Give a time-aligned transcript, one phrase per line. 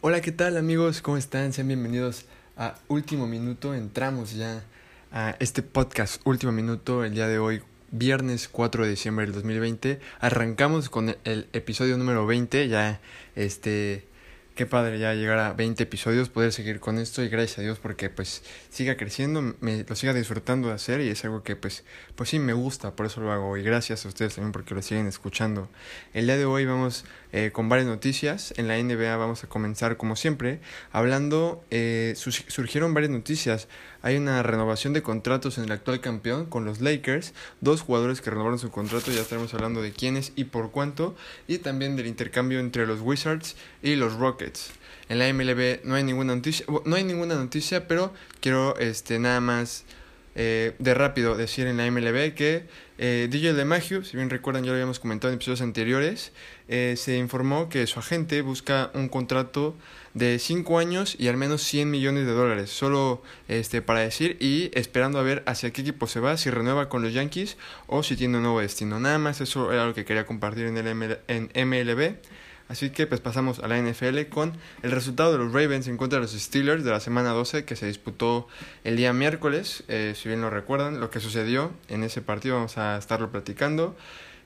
[0.00, 1.02] Hola, ¿qué tal amigos?
[1.02, 1.52] ¿Cómo están?
[1.52, 3.74] Sean bienvenidos a Último Minuto.
[3.74, 4.62] Entramos ya
[5.10, 9.98] a este podcast Último Minuto el día de hoy, viernes 4 de diciembre del 2020.
[10.20, 13.00] Arrancamos con el episodio número 20, ya
[13.34, 14.04] este
[14.58, 17.78] qué padre ya llegar a 20 episodios, poder seguir con esto y gracias a Dios
[17.78, 21.84] porque pues siga creciendo, me lo siga disfrutando de hacer y es algo que pues
[22.16, 24.82] pues sí me gusta, por eso lo hago y gracias a ustedes también porque lo
[24.82, 25.68] siguen escuchando.
[26.12, 29.96] El día de hoy vamos eh, con varias noticias, en la NBA vamos a comenzar
[29.96, 30.58] como siempre
[30.90, 33.68] hablando, eh, surgieron varias noticias,
[34.02, 38.30] hay una renovación de contratos en el actual campeón con los Lakers, dos jugadores que
[38.30, 41.16] renovaron su contrato, ya estaremos hablando de quiénes y por cuánto
[41.46, 44.70] y también del intercambio entre los Wizards y los Rockets.
[45.08, 49.40] En la MLB no hay ninguna noticia, no hay ninguna noticia, pero quiero este nada
[49.40, 49.84] más
[50.34, 52.66] eh, de rápido decir en la MLB que
[52.98, 56.32] eh, DJ LeMahieu, si bien recuerdan ya lo habíamos comentado en episodios anteriores,
[56.68, 59.74] eh, se informó que su agente busca un contrato
[60.14, 64.70] de 5 años y al menos 100 millones de dólares, solo este para decir y
[64.74, 68.16] esperando a ver hacia qué equipo se va, si renueva con los Yankees o si
[68.16, 69.00] tiene un nuevo destino.
[69.00, 72.16] Nada más eso era lo que quería compartir en el en MLB.
[72.68, 76.18] Así que pues pasamos a la NFL con el resultado de los Ravens en contra
[76.18, 78.46] de los Steelers de la semana 12 que se disputó
[78.84, 79.84] el día miércoles.
[79.88, 83.96] Eh, si bien lo recuerdan, lo que sucedió en ese partido vamos a estarlo platicando.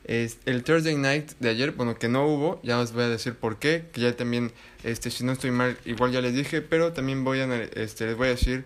[0.04, 3.34] Es el Thursday Night de ayer, bueno, que no hubo, ya os voy a decir
[3.34, 6.92] por qué, que ya también, este, si no estoy mal, igual ya les dije, pero
[6.92, 8.64] también voy a, este, les voy a decir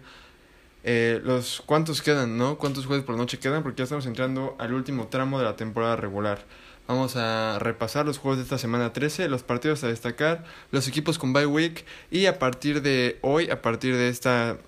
[0.85, 2.59] eh, los cuántos quedan, ¿no?
[2.59, 5.97] Cuántos jueves por noche quedan, porque ya estamos entrando al último tramo de la temporada
[5.97, 6.45] regular.
[6.87, 11.19] Vamos a repasar los juegos de esta semana 13, los partidos a destacar, los equipos
[11.19, 14.59] con bye week y a partir de hoy, a partir de esta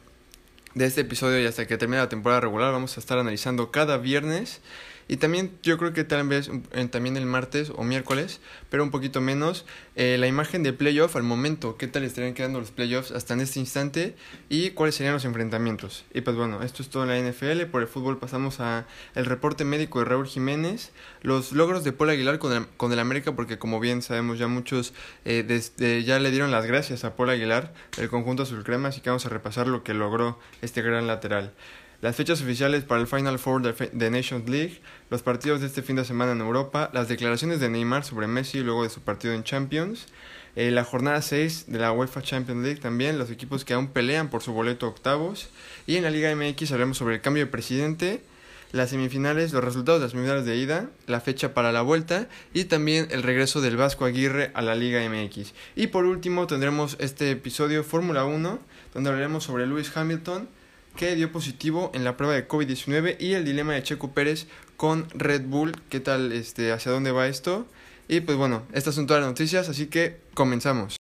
[0.74, 3.98] de este episodio y hasta que termine la temporada regular, vamos a estar analizando cada
[3.98, 4.60] viernes
[5.08, 6.50] y también yo creo que tal vez
[6.90, 9.64] también el martes o miércoles, pero un poquito menos,
[9.96, 13.40] eh, la imagen de playoff al momento, qué tal estarían quedando los playoffs hasta en
[13.40, 14.14] este instante
[14.50, 16.04] y cuáles serían los enfrentamientos.
[16.12, 19.24] Y pues bueno, esto es todo en la NFL, por el fútbol pasamos a el
[19.24, 20.92] reporte médico de Raúl Jiménez,
[21.22, 24.46] los logros de Paul Aguilar con el, con el América, porque como bien sabemos ya
[24.46, 24.92] muchos
[25.24, 29.00] eh, desde, ya le dieron las gracias a Paul Aguilar, el conjunto azul crema, así
[29.00, 31.54] que vamos a repasar lo que logró este gran lateral.
[32.00, 35.96] Las fechas oficiales para el Final Four de, Nations League, los partidos de este fin
[35.96, 39.42] de semana en Europa, las declaraciones de Neymar sobre Messi luego de su partido en
[39.42, 40.06] Champions,
[40.54, 44.30] eh, la jornada 6 de la UEFA Champions League también, los equipos que aún pelean
[44.30, 45.50] por su boleto octavos,
[45.88, 48.22] y en la Liga MX hablaremos sobre el cambio de presidente,
[48.70, 52.66] las semifinales, los resultados de las semifinales de ida, la fecha para la vuelta y
[52.66, 55.52] también el regreso del Vasco Aguirre a la Liga MX.
[55.74, 58.60] Y por último tendremos este episodio Fórmula 1,
[58.94, 60.48] donde hablaremos sobre Lewis Hamilton,
[60.98, 65.08] que dio positivo en la prueba de COVID-19 y el dilema de Checo Pérez con
[65.10, 65.76] Red Bull.
[65.90, 66.32] ¿Qué tal?
[66.32, 67.66] Este, ¿Hacia dónde va esto?
[68.08, 70.96] Y pues bueno, estas son todas las noticias, así que comenzamos.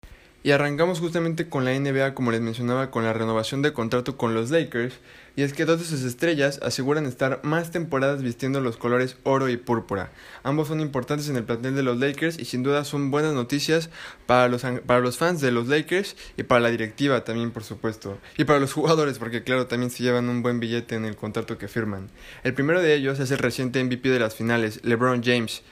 [0.42, 4.34] Y arrancamos justamente con la NBA, como les mencionaba, con la renovación de contrato con
[4.34, 4.94] los Lakers.
[5.34, 9.48] Y es que dos de sus estrellas aseguran estar más temporadas vistiendo los colores oro
[9.48, 10.10] y púrpura.
[10.42, 13.88] Ambos son importantes en el plantel de los Lakers y sin duda son buenas noticias
[14.26, 18.18] para los, para los fans de los Lakers y para la directiva también, por supuesto.
[18.36, 21.58] Y para los jugadores, porque claro, también se llevan un buen billete en el contrato
[21.58, 22.10] que firman.
[22.44, 25.62] El primero de ellos es el reciente MVP de las finales, LeBron James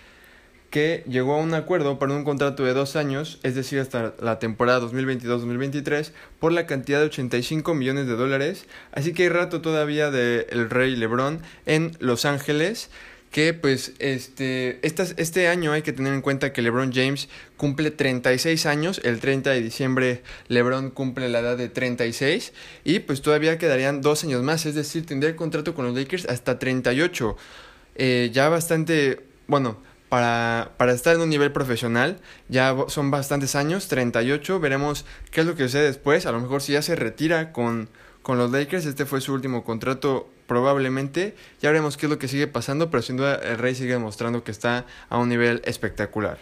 [0.70, 4.38] que llegó a un acuerdo para un contrato de dos años, es decir, hasta la
[4.38, 8.66] temporada 2022-2023, por la cantidad de 85 millones de dólares.
[8.92, 12.90] Así que hay rato todavía del el rey LeBron en Los Ángeles.
[13.32, 18.66] Que pues este, este año hay que tener en cuenta que LeBron James cumple 36
[18.66, 22.52] años, el 30 de diciembre LeBron cumple la edad de 36
[22.82, 26.24] y pues todavía quedarían dos años más, es decir, tendría el contrato con los Lakers
[26.24, 27.36] hasta 38.
[27.94, 29.78] Eh, ya bastante, bueno,
[30.10, 32.18] para, para estar en un nivel profesional.
[32.48, 34.60] Ya son bastantes años, 38.
[34.60, 36.26] Veremos qué es lo que sucede después.
[36.26, 37.88] A lo mejor si ya se retira con,
[38.20, 41.36] con los Lakers, este fue su último contrato probablemente.
[41.62, 44.44] Ya veremos qué es lo que sigue pasando, pero sin duda el Rey sigue demostrando
[44.44, 46.38] que está a un nivel espectacular.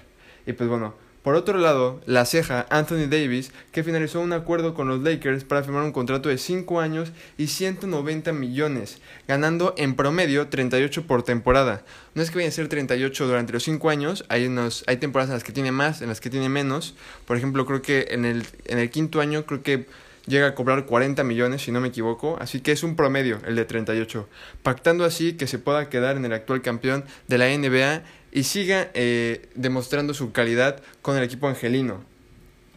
[0.46, 4.88] Y pues bueno, por otro lado, la ceja Anthony Davis, que finalizó un acuerdo con
[4.88, 10.48] los Lakers para firmar un contrato de 5 años y 190 millones, ganando en promedio
[10.48, 11.84] 38 por temporada.
[12.14, 15.30] No es que vayan a ser 38 durante los 5 años, hay, unos, hay temporadas
[15.30, 16.94] en las que tiene más, en las que tiene menos.
[17.26, 19.86] Por ejemplo, creo que en el, en el quinto año creo que
[20.28, 23.56] llega a cobrar 40 millones, si no me equivoco, así que es un promedio el
[23.56, 24.28] de 38,
[24.62, 28.02] pactando así que se pueda quedar en el actual campeón de la NBA
[28.38, 32.04] y siga eh, demostrando su calidad con el equipo angelino.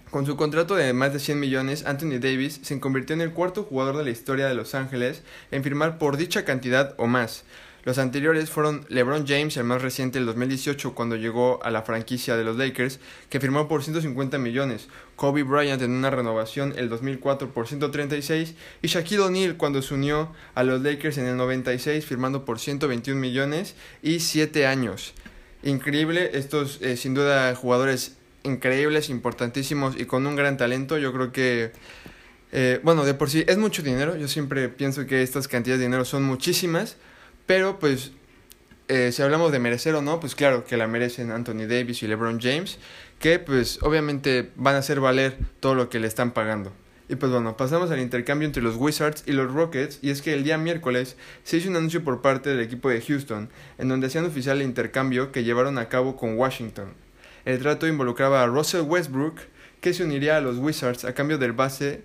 [0.09, 3.63] Con su contrato de más de 100 millones, Anthony Davis se convirtió en el cuarto
[3.63, 5.21] jugador de la historia de Los Ángeles
[5.51, 7.43] en firmar por dicha cantidad o más.
[7.83, 12.35] Los anteriores fueron LeBron James, el más reciente, el 2018, cuando llegó a la franquicia
[12.35, 12.99] de los Lakers,
[13.29, 14.87] que firmó por 150 millones.
[15.15, 20.31] Kobe Bryant en una renovación el 2004 por 136 y Shaquille O'Neal cuando se unió
[20.55, 25.13] a los Lakers en el 96 firmando por 121 millones y 7 años.
[25.63, 30.97] Increíble, estos eh, sin duda jugadores increíbles, importantísimos y con un gran talento.
[30.97, 31.71] Yo creo que,
[32.51, 34.15] eh, bueno, de por sí es mucho dinero.
[34.17, 36.97] Yo siempre pienso que estas cantidades de dinero son muchísimas,
[37.45, 38.11] pero pues
[38.87, 42.07] eh, si hablamos de merecer o no, pues claro que la merecen Anthony Davis y
[42.07, 42.79] LeBron James,
[43.19, 46.73] que pues obviamente van a hacer valer todo lo que le están pagando.
[47.11, 50.33] Y pues bueno, pasamos al intercambio entre los Wizards y los Rockets, y es que
[50.33, 54.07] el día miércoles se hizo un anuncio por parte del equipo de Houston, en donde
[54.07, 56.93] hacían oficial el intercambio que llevaron a cabo con Washington.
[57.43, 59.41] El trato involucraba a Russell Westbrook,
[59.81, 62.03] que se uniría a los Wizards a cambio del base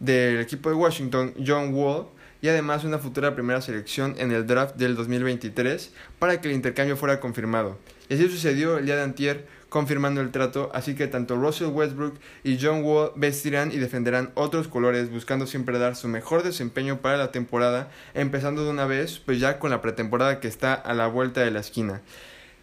[0.00, 2.08] del equipo de Washington, John Wall,
[2.42, 6.96] y además una futura primera selección en el draft del 2023 para que el intercambio
[6.96, 7.78] fuera confirmado.
[8.08, 12.18] Y así sucedió el día de antier confirmando el trato, así que tanto Russell Westbrook
[12.44, 17.16] y John Wall vestirán y defenderán otros colores buscando siempre dar su mejor desempeño para
[17.16, 21.06] la temporada, empezando de una vez pues ya con la pretemporada que está a la
[21.06, 22.02] vuelta de la esquina.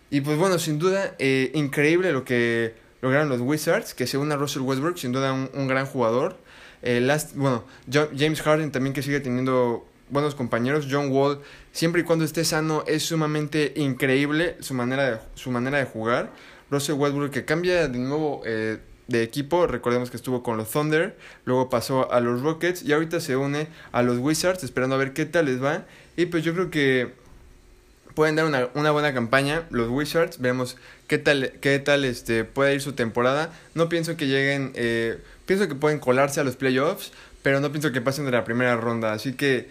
[0.09, 4.35] Y pues bueno, sin duda, eh, increíble lo que lograron los Wizards, que según a
[4.35, 6.37] Russell Westbrook, sin duda un, gran jugador.
[6.81, 10.87] Eh, last, bueno, James Harden también que sigue teniendo buenos compañeros.
[10.89, 11.39] John Wall,
[11.71, 16.31] siempre y cuando esté sano, es sumamente increíble su manera de, su manera de jugar.
[16.69, 21.15] Russell Westbrook que cambia de nuevo eh, de equipo, recordemos que estuvo con los Thunder,
[21.45, 25.13] luego pasó a los Rockets y ahorita se une a los Wizards esperando a ver
[25.13, 25.85] qué tal les va.
[26.17, 27.13] Y pues yo creo que
[28.15, 29.63] pueden dar una, una, buena campaña.
[29.69, 30.75] Los Wizards, veremos
[31.07, 33.53] qué tal, qué tal este, puede ir su temporada.
[33.75, 37.11] No pienso que lleguen, eh, pienso que pueden colarse a los playoffs,
[37.43, 39.13] pero no pienso que pasen de la primera ronda.
[39.13, 39.69] Así que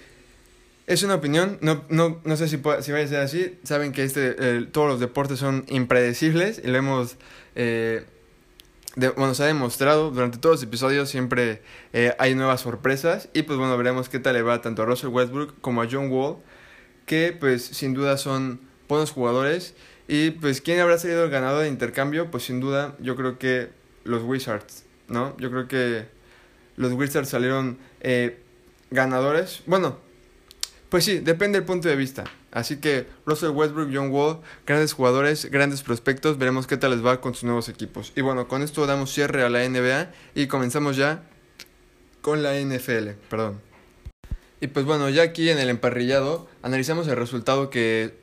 [0.86, 3.58] es una opinión, no, no, no sé si, si vaya a ser así.
[3.64, 4.32] Saben que este,
[4.66, 7.16] todos los deportes son impredecibles y lo hemos...
[7.54, 8.04] Eh,
[9.16, 11.60] bueno, se ha demostrado durante todos los episodios siempre
[11.92, 15.10] eh, hay nuevas sorpresas y pues bueno, veremos qué tal le va tanto a Russell
[15.10, 16.38] Westbrook como a John Wall
[17.04, 19.74] que pues sin duda son buenos jugadores.
[20.08, 23.70] Y pues quién habrá salido el ganador de intercambio, pues sin duda yo creo que
[24.04, 25.36] los Wizards, ¿no?
[25.38, 26.06] Yo creo que
[26.76, 28.38] los Wizards salieron eh,
[28.90, 29.62] ganadores.
[29.66, 29.98] Bueno,
[30.88, 32.24] pues sí, depende del punto de vista.
[32.52, 37.20] Así que Russell Westbrook, John Wall, grandes jugadores, grandes prospectos, veremos qué tal les va
[37.20, 38.12] con sus nuevos equipos.
[38.14, 41.22] Y bueno, con esto damos cierre a la NBA y comenzamos ya
[42.22, 43.60] con la NFL, perdón.
[44.60, 48.14] Y pues bueno, ya aquí en el emparrillado analizamos el resultado que,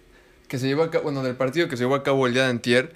[0.48, 2.44] que se llevó a cabo, bueno, del partido que se llevó a cabo el día
[2.44, 2.94] de antier.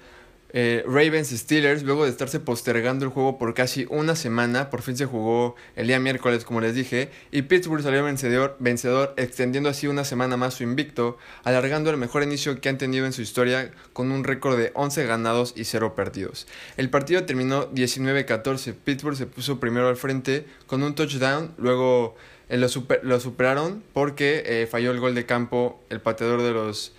[0.50, 4.96] Eh, Ravens Steelers, luego de estarse postergando el juego por casi una semana, por fin
[4.96, 9.86] se jugó el día miércoles, como les dije, y Pittsburgh salió vencedor, vencedor, extendiendo así
[9.86, 13.72] una semana más su invicto, alargando el mejor inicio que han tenido en su historia
[13.92, 16.46] con un récord de 11 ganados y 0 perdidos.
[16.78, 22.16] El partido terminó 19-14, Pittsburgh se puso primero al frente con un touchdown, luego
[22.48, 22.68] eh, lo,
[23.02, 26.94] lo, superaron porque eh, falló el gol de campo el pateador de los,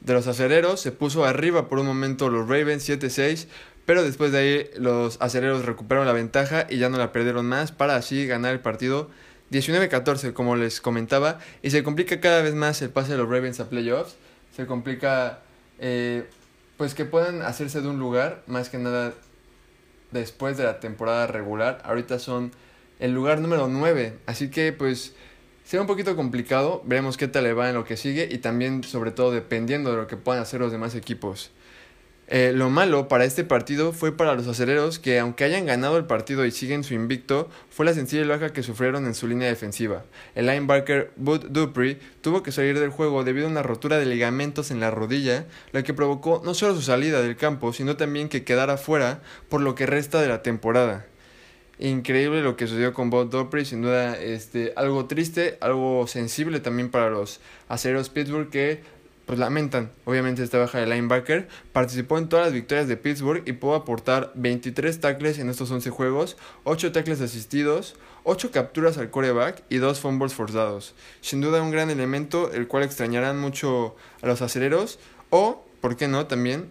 [0.00, 0.80] de los acereros.
[0.80, 3.46] Se puso arriba por un momento los Ravens 7-6,
[3.86, 7.72] pero después de ahí los acereros recuperaron la ventaja y ya no la perdieron más
[7.72, 9.10] para así ganar el partido
[9.50, 11.38] 19-14, como les comentaba.
[11.62, 14.16] Y se complica cada vez más el pase de los Ravens a playoffs.
[14.54, 15.40] Se complica
[15.78, 16.28] eh,
[16.76, 19.14] pues que puedan hacerse de un lugar, más que nada
[20.10, 21.80] después de la temporada regular.
[21.84, 22.52] Ahorita son
[22.98, 24.18] el lugar número 9.
[24.26, 25.14] Así que pues
[25.68, 26.80] será un poquito complicado.
[26.86, 29.98] Veremos qué tal le va en lo que sigue y también sobre todo dependiendo de
[29.98, 31.50] lo que puedan hacer los demás equipos.
[32.26, 36.06] Eh, lo malo para este partido fue para los aceleros que aunque hayan ganado el
[36.06, 40.04] partido y siguen su invicto, fue la sencilla baja que sufrieron en su línea defensiva.
[40.34, 44.70] El linebacker Bud Dupree tuvo que salir del juego debido a una rotura de ligamentos
[44.70, 48.42] en la rodilla, lo que provocó no solo su salida del campo, sino también que
[48.42, 49.20] quedara fuera
[49.50, 51.06] por lo que resta de la temporada
[51.78, 56.90] increíble lo que sucedió con Bob Dupree, sin duda este, algo triste, algo sensible también
[56.90, 58.82] para los aceros Pittsburgh que
[59.28, 61.48] pues lamentan obviamente esta baja de linebacker.
[61.72, 65.90] Participó en todas las victorias de Pittsburgh y pudo aportar 23 tackles en estos 11
[65.90, 70.94] juegos, 8 tackles asistidos, 8 capturas al coreback y 2 fumbles forzados.
[71.20, 76.08] Sin duda un gran elemento el cual extrañarán mucho a los acereros o, ¿por qué
[76.08, 76.26] no?
[76.26, 76.70] También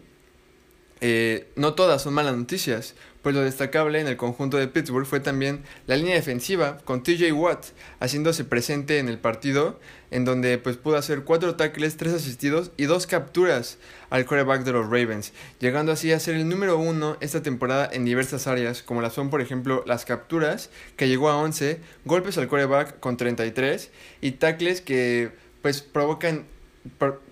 [1.00, 2.96] eh, no todas son malas noticias,
[3.28, 7.34] pues lo destacable en el conjunto de Pittsburgh fue también la línea defensiva con TJ
[7.34, 7.66] Watt
[8.00, 9.82] haciéndose presente en el partido,
[10.12, 13.80] en donde pues pudo hacer cuatro tackles, tres asistidos y dos capturas
[14.10, 18.06] al quarterback de los Ravens, llegando así a ser el número uno esta temporada en
[18.06, 22.48] diversas áreas, como las son por ejemplo las capturas, que llegó a 11, golpes al
[22.48, 23.92] quarterback con 33
[24.22, 25.32] y tackles que
[25.62, 26.46] pues provocan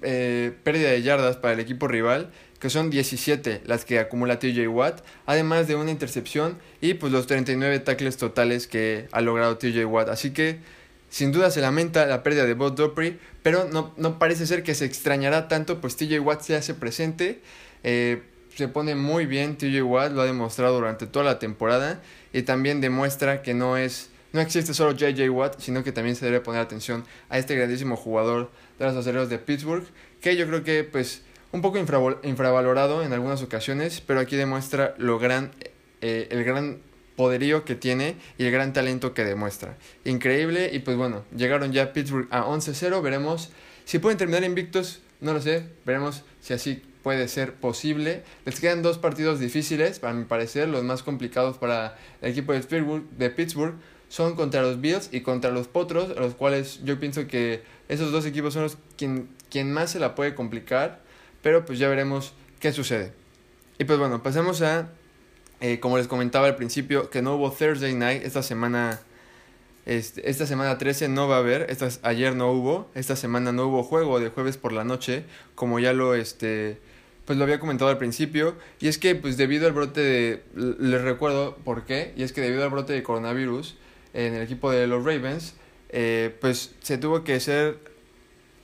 [0.02, 4.68] eh, pérdida de yardas para el equipo rival, que son 17 las que acumula TJ
[4.68, 9.86] Watt, además de una intercepción y pues los 39 tackles totales que ha logrado TJ
[9.86, 10.10] Watt.
[10.10, 10.60] Así que
[11.10, 14.76] sin duda se lamenta la pérdida de Bob Dupree, pero no, no parece ser que
[14.76, 17.42] se extrañará tanto, pues TJ Watt se hace presente.
[17.84, 18.24] Eh,
[18.56, 22.80] se pone muy bien TJ Watt, lo ha demostrado durante toda la temporada y también
[22.82, 26.62] demuestra que no es no existe solo JJ Watt, sino que también se debe poner
[26.62, 29.86] atención a este grandísimo jugador de los aceleros de Pittsburgh,
[30.20, 31.22] que yo creo que pues
[31.56, 35.52] un poco infravalorado en algunas ocasiones, pero aquí demuestra lo gran,
[36.02, 36.80] eh, el gran
[37.16, 39.78] poderío que tiene y el gran talento que demuestra.
[40.04, 43.52] Increíble y pues bueno, llegaron ya Pittsburgh a 11-0, veremos
[43.86, 48.24] si pueden terminar invictos, no lo sé, veremos si así puede ser posible.
[48.44, 52.60] Les quedan dos partidos difíciles, para mi parecer, los más complicados para el equipo de
[52.60, 53.76] Pittsburgh, de Pittsburgh
[54.10, 58.26] son contra los Bills y contra los Potros, los cuales yo pienso que esos dos
[58.26, 61.05] equipos son los quien, quien más se la puede complicar,
[61.46, 63.14] pero pues ya veremos qué sucede.
[63.78, 64.90] Y pues bueno, pasemos a
[65.62, 69.00] eh, como les comentaba al principio, que no hubo Thursday Night esta semana.
[69.86, 73.68] Este, esta semana 13 no va a haber, esta, ayer no hubo, esta semana no
[73.68, 76.80] hubo juego de jueves por la noche, como ya lo, este,
[77.26, 81.02] pues lo había comentado al principio, y es que pues debido al brote de, les
[81.04, 83.78] recuerdo por qué, y es que debido al brote de coronavirus
[84.16, 85.54] en el equipo de los Ravens,
[85.90, 87.95] eh, pues se tuvo que ser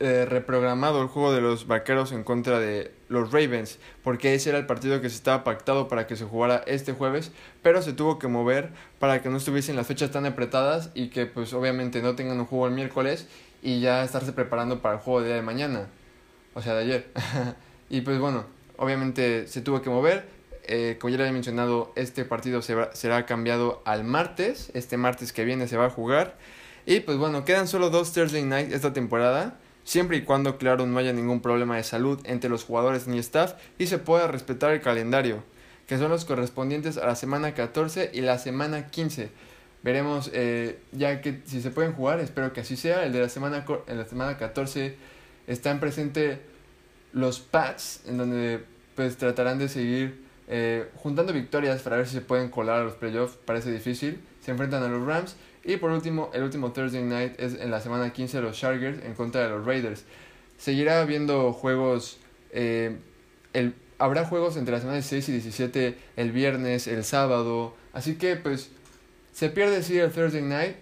[0.03, 4.57] eh, reprogramado el juego de los vaqueros en contra de los Ravens, porque ese era
[4.57, 7.31] el partido que se estaba pactado para que se jugara este jueves,
[7.61, 11.27] pero se tuvo que mover para que no estuviesen las fechas tan apretadas y que
[11.27, 13.27] pues obviamente no tengan un juego el miércoles
[13.61, 15.85] y ya estarse preparando para el juego de día de mañana,
[16.55, 17.07] o sea de ayer.
[17.91, 18.45] y pues bueno,
[18.77, 20.25] obviamente se tuvo que mover,
[20.63, 25.31] eh, como ya le había mencionado, este partido se será cambiado al martes, este martes
[25.31, 26.37] que viene se va a jugar.
[26.87, 30.97] Y pues bueno, quedan solo dos Thursday Night esta temporada siempre y cuando, claro, no
[30.99, 34.81] haya ningún problema de salud entre los jugadores ni staff y se pueda respetar el
[34.81, 35.43] calendario,
[35.87, 39.29] que son los correspondientes a la semana 14 y la semana 15.
[39.83, 43.03] Veremos eh, ya que si se pueden jugar, espero que así sea.
[43.03, 44.95] El de la semana, en la semana 14
[45.47, 46.37] están presentes
[47.13, 48.63] los Pats, en donde
[48.95, 52.93] pues tratarán de seguir eh, juntando victorias para ver si se pueden colar a los
[52.93, 53.37] playoffs.
[53.43, 54.21] Parece difícil.
[54.41, 57.81] Se enfrentan a los Rams y por último, el último Thursday Night es en la
[57.81, 60.05] semana 15 de los Chargers en contra de los Raiders.
[60.57, 62.17] Seguirá habiendo juegos,
[62.51, 62.97] eh,
[63.53, 67.75] el, habrá juegos entre las semanas 6 y 17 el viernes, el sábado.
[67.93, 68.71] Así que pues
[69.31, 70.75] se pierde sí el Thursday Night.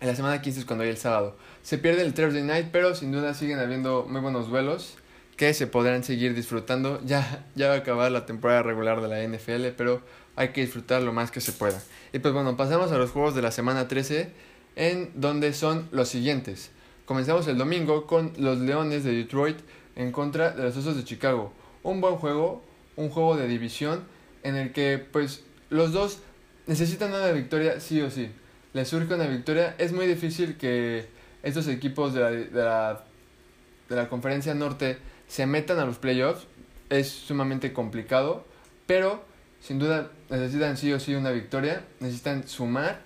[0.00, 1.36] En la semana 15 es cuando hay el sábado.
[1.62, 4.96] Se pierde el Thursday Night, pero sin duda siguen habiendo muy buenos duelos
[5.36, 7.00] que se podrán seguir disfrutando.
[7.04, 10.02] Ya, ya va a acabar la temporada regular de la NFL, pero
[10.40, 11.82] hay que disfrutar lo más que se pueda.
[12.14, 14.32] Y pues bueno, pasamos a los juegos de la semana 13,
[14.74, 16.70] en donde son los siguientes.
[17.04, 19.58] Comenzamos el domingo con los Leones de Detroit
[19.96, 21.52] en contra de los Osos de Chicago.
[21.82, 22.64] Un buen juego,
[22.96, 24.04] un juego de división
[24.42, 26.20] en el que pues los dos
[26.66, 28.30] necesitan una victoria sí o sí.
[28.72, 29.74] Les surge una victoria.
[29.76, 31.06] Es muy difícil que
[31.42, 33.04] estos equipos de la, de la,
[33.90, 34.96] de la conferencia norte
[35.28, 36.46] se metan a los playoffs.
[36.88, 38.46] Es sumamente complicado,
[38.86, 39.28] pero
[39.60, 43.00] sin duda necesitan sí o sí una victoria, necesitan sumar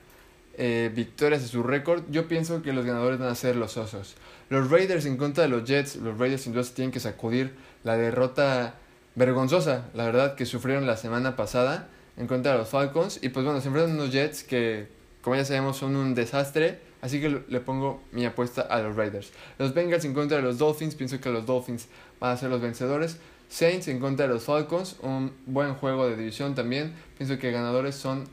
[0.56, 2.04] eh, victorias a su récord.
[2.10, 4.14] Yo pienso que los ganadores van a ser los Osos.
[4.50, 7.96] Los Raiders en contra de los Jets, los Raiders sin duda tienen que sacudir la
[7.96, 8.74] derrota
[9.16, 13.18] vergonzosa, la verdad, que sufrieron la semana pasada en contra de los Falcons.
[13.22, 14.88] Y pues bueno, se enfrentan unos Jets que,
[15.22, 16.78] como ya sabemos, son un desastre.
[17.00, 19.32] Así que le pongo mi apuesta a los Raiders.
[19.58, 22.62] Los Bengals en contra de los Dolphins, pienso que los Dolphins van a ser los
[22.62, 23.18] vencedores.
[23.48, 26.94] Saints en contra de los Falcons, un buen juego de división también.
[27.16, 28.24] Pienso que ganadores son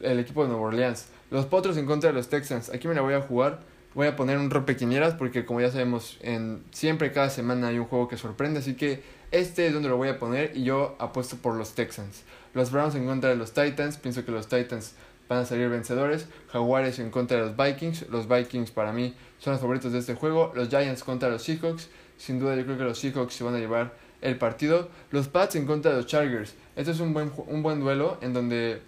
[0.00, 1.06] el equipo de Nueva Orleans.
[1.30, 2.70] Los Potros en contra de los Texans.
[2.70, 3.60] Aquí me la voy a jugar.
[3.94, 7.86] Voy a poner un rompequinieras porque como ya sabemos, en siempre cada semana hay un
[7.86, 11.36] juego que sorprende, así que este es donde lo voy a poner y yo apuesto
[11.36, 12.22] por los Texans.
[12.54, 14.94] Los Browns en contra de los Titans, pienso que los Titans
[15.28, 16.26] van a salir vencedores.
[16.52, 20.14] Jaguares en contra de los Vikings, los Vikings para mí son los favoritos de este
[20.14, 20.52] juego.
[20.54, 23.58] Los Giants contra los Seahawks, sin duda yo creo que los Seahawks se van a
[23.58, 24.88] llevar el partido.
[25.10, 26.54] Los Pats en contra de los Chargers.
[26.76, 28.80] Este es un buen, un buen duelo en donde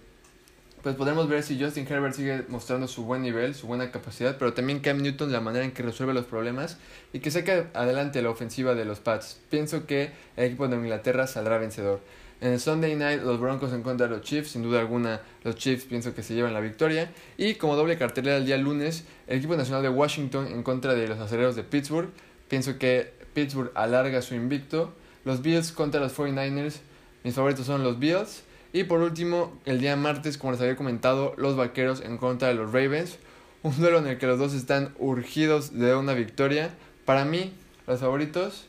[0.82, 4.54] pues podemos ver si Justin Herbert sigue mostrando su buen nivel, su buena capacidad, pero
[4.54, 6.78] también Cam Newton la manera en que resuelve los problemas
[7.12, 9.40] y que saca adelante la ofensiva de los Pats.
[9.50, 12.00] Pienso que el equipo de Inglaterra saldrá vencedor.
[12.40, 15.56] En el Sunday Night los Broncos en contra de los Chiefs, sin duda alguna los
[15.56, 17.12] Chiefs pienso que se llevan la victoria.
[17.36, 21.06] Y como doble cartelera el día lunes, el equipo nacional de Washington en contra de
[21.06, 22.08] los aceleros de Pittsburgh.
[22.48, 24.94] Pienso que Pittsburgh alarga su invicto
[25.24, 26.76] los Bills contra los 49ers.
[27.24, 28.42] Mis favoritos son los Bills.
[28.72, 32.54] Y por último, el día martes, como les había comentado, los Vaqueros en contra de
[32.54, 33.18] los Ravens.
[33.62, 36.70] Un duelo en el que los dos están urgidos de una victoria.
[37.04, 37.52] Para mí,
[37.86, 38.66] los favoritos,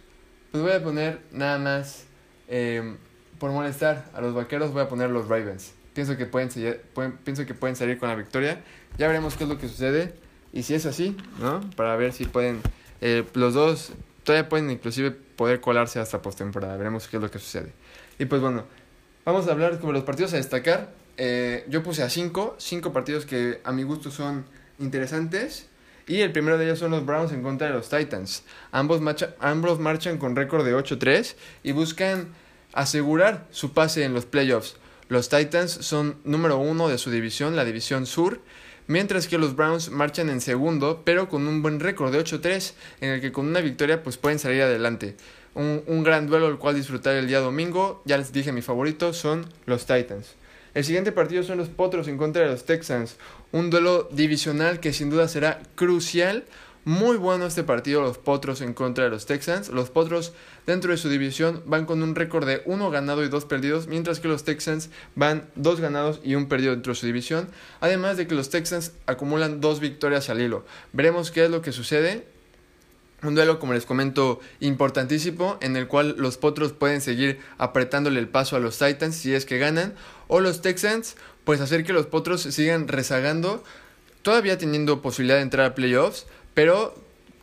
[0.52, 2.06] pues voy a poner nada más,
[2.48, 2.98] em,
[3.40, 5.74] por molestar a los vaqueros, voy a poner los Ravens.
[5.94, 6.50] Pienso que pueden,
[6.94, 8.62] pueden, pienso que pueden salir con la victoria.
[8.98, 10.14] Ya veremos qué es lo que sucede.
[10.54, 11.62] Y si es así, ¿no?
[11.76, 12.62] Para ver si pueden.
[13.00, 16.78] Eh, los dos todavía pueden inclusive poder colarse hasta postemporada.
[16.78, 17.74] Veremos qué es lo que sucede.
[18.20, 18.66] Y pues bueno,
[19.26, 20.94] vamos a hablar sobre los partidos a destacar.
[21.18, 24.46] Eh, yo puse a cinco, cinco partidos que a mi gusto son
[24.80, 25.68] interesantes.
[26.08, 28.44] Y el primero de ellos son los Browns en contra de los Titans.
[28.72, 29.02] Ambos,
[29.40, 32.34] ambos marchan con récord de 8-3 y buscan
[32.74, 34.78] asegurar su pase en los playoffs.
[35.10, 38.42] Los Titans son número uno de su división, la división sur,
[38.92, 43.10] mientras que los Browns marchan en segundo, pero con un buen récord de 8-3, en
[43.12, 45.16] el que con una victoria pues pueden salir adelante.
[45.56, 49.14] Un, un gran duelo el cual disfrutar el día domingo, ya les dije mi favorito,
[49.14, 50.36] son los Titans.
[50.74, 53.16] El siguiente partido son los Potros en contra de los Texans,
[53.54, 56.44] un duelo divisional que sin duda será crucial
[56.84, 59.70] muy bueno este partido, los Potros en contra de los Texans.
[59.70, 60.34] Los Potros
[60.66, 64.20] dentro de su división van con un récord de 1 ganado y 2 perdidos, mientras
[64.20, 67.50] que los Texans van 2 ganados y 1 perdido dentro de su división.
[67.82, 70.66] Además de que los Texans acumulan 2 victorias al hilo.
[70.92, 72.26] Veremos qué es lo que sucede.
[73.24, 78.28] Un duelo, como les comento, importantísimo, en el cual los Potros pueden seguir apretándole el
[78.28, 79.94] paso a los Titans si es que ganan,
[80.28, 83.64] o los Texans, pues hacer que los Potros sigan rezagando,
[84.24, 86.96] todavía teniendo posibilidad de entrar a playoffs, pero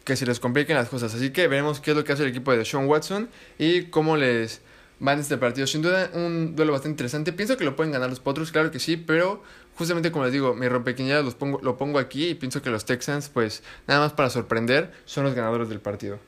[0.05, 1.15] que se les compliquen las cosas.
[1.15, 4.17] Así que veremos qué es lo que hace el equipo de Sean Watson y cómo
[4.17, 4.63] les
[5.07, 5.67] va en este partido.
[5.67, 7.33] Sin duda, un duelo bastante interesante.
[7.33, 9.43] Pienso que lo pueden ganar los Potros, claro que sí, pero
[9.77, 12.85] justamente como les digo, mi rompequiñada los pongo, lo pongo aquí y pienso que los
[12.85, 16.19] Texans, pues nada más para sorprender, son los ganadores del partido.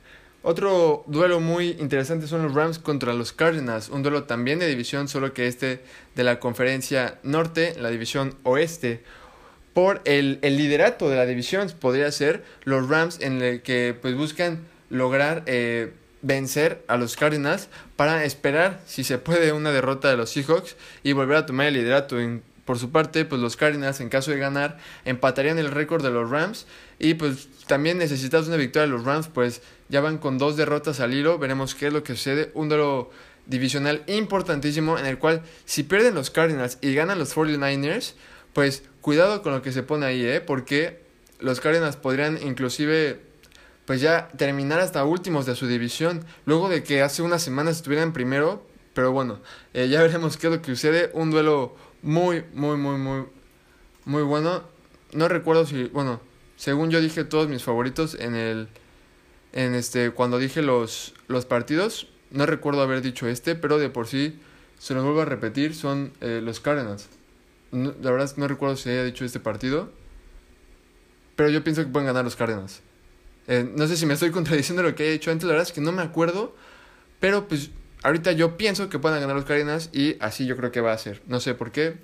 [0.43, 5.07] Otro duelo muy interesante son los Rams contra los Cardinals, un duelo también de división,
[5.07, 5.83] solo que este
[6.15, 9.03] de la conferencia norte, la división oeste
[9.73, 11.71] por el, el, liderato de la división.
[11.79, 17.69] Podría ser los Rams en el que pues buscan lograr eh, vencer a los Cardinals
[17.97, 21.75] para esperar si se puede una derrota de los Seahawks y volver a tomar el
[21.75, 22.17] liderato.
[22.65, 26.31] por su parte, pues los Cardinals en caso de ganar empatarían el récord de los
[26.31, 26.67] Rams
[26.99, 31.01] y pues también necesitas una victoria de los Rams, pues ya van con dos derrotas
[31.01, 33.11] al hilo, veremos qué es lo que sucede, un duelo
[33.47, 38.14] divisional importantísimo en el cual si pierden los Cardinals y ganan los 49ers,
[38.53, 40.41] pues cuidado con lo que se pone ahí, ¿eh?
[40.41, 41.01] Porque
[41.39, 43.21] los Cardinals podrían inclusive
[43.85, 48.13] pues ya terminar hasta últimos de su división, luego de que hace unas semanas estuvieran
[48.13, 49.41] primero, pero bueno,
[49.75, 53.25] eh, ya veremos qué es lo que sucede, un duelo muy, muy, muy, muy,
[54.05, 54.63] muy bueno,
[55.13, 56.21] no recuerdo si, bueno,
[56.57, 58.69] según yo dije todos mis favoritos en el,
[59.53, 64.07] en este, cuando dije los, los partidos, no recuerdo haber dicho este, pero de por
[64.07, 64.39] sí,
[64.79, 67.09] se los vuelvo a repetir, son eh, los Cardinals
[67.72, 69.90] la verdad no recuerdo si haya dicho este partido.
[71.37, 72.80] Pero yo pienso que pueden ganar los Cardinals.
[73.46, 75.46] Eh, no sé si me estoy contradiciendo lo que he dicho antes.
[75.46, 76.54] La verdad es que no me acuerdo.
[77.18, 77.70] Pero pues
[78.02, 79.90] ahorita yo pienso que puedan ganar los Cardinals.
[79.92, 81.22] Y así yo creo que va a ser.
[81.26, 81.96] No sé por qué.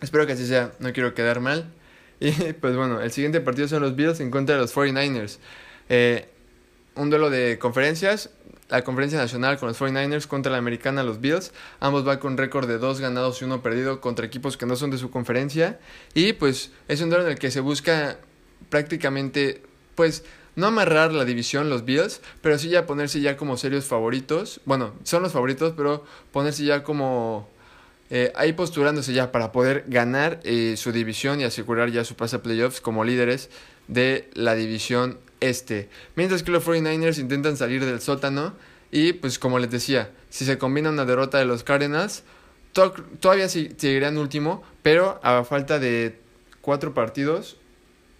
[0.00, 0.72] Espero que así sea.
[0.80, 1.72] No quiero quedar mal.
[2.22, 5.38] Y pues bueno, el siguiente partido son los Bills en contra de los 49ers.
[5.88, 6.28] Eh,
[6.94, 8.28] un duelo de conferencias
[8.70, 11.52] la conferencia nacional con los 49ers contra la americana los Bills.
[11.80, 14.90] Ambos van con récord de dos ganados y uno perdido contra equipos que no son
[14.90, 15.80] de su conferencia.
[16.14, 18.18] Y pues es un duelo en el que se busca
[18.68, 19.62] prácticamente,
[19.94, 20.24] pues,
[20.56, 24.60] no amarrar la división los Bills, pero sí ya ponerse ya como serios favoritos.
[24.64, 27.48] Bueno, son los favoritos, pero ponerse ya como...
[28.12, 32.36] Eh, ahí posturándose ya para poder ganar eh, su división y asegurar ya su pase
[32.36, 33.50] a playoffs como líderes
[33.86, 35.88] de la división este.
[36.16, 38.54] Mientras que los 49ers intentan salir del sótano
[38.90, 42.22] y pues como les decía, si se combina una derrota de los Cardinals,
[43.20, 46.18] todavía seguirían último, pero a falta de
[46.60, 47.56] cuatro partidos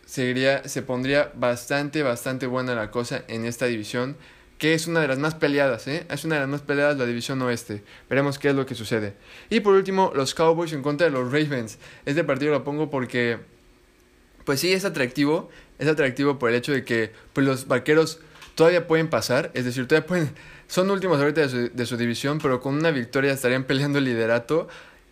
[0.07, 4.17] seguiría, se pondría bastante, bastante buena la cosa en esta división,
[4.59, 6.05] que es una de las más peleadas, ¿eh?
[6.11, 7.83] Es una de las más peleadas la división oeste.
[8.11, 9.15] Veremos qué es lo que sucede.
[9.49, 11.79] Y por último, los Cowboys en contra de los Ravens.
[12.05, 13.39] Este partido lo pongo porque,
[14.45, 15.49] pues sí, es atractivo,
[15.81, 18.21] es atractivo por el hecho de que pues, los vaqueros
[18.55, 20.31] todavía pueden pasar, es decir, todavía pueden,
[20.69, 24.69] son últimos ahorita de su, división, pero con una victoria estarían peleando el liderato.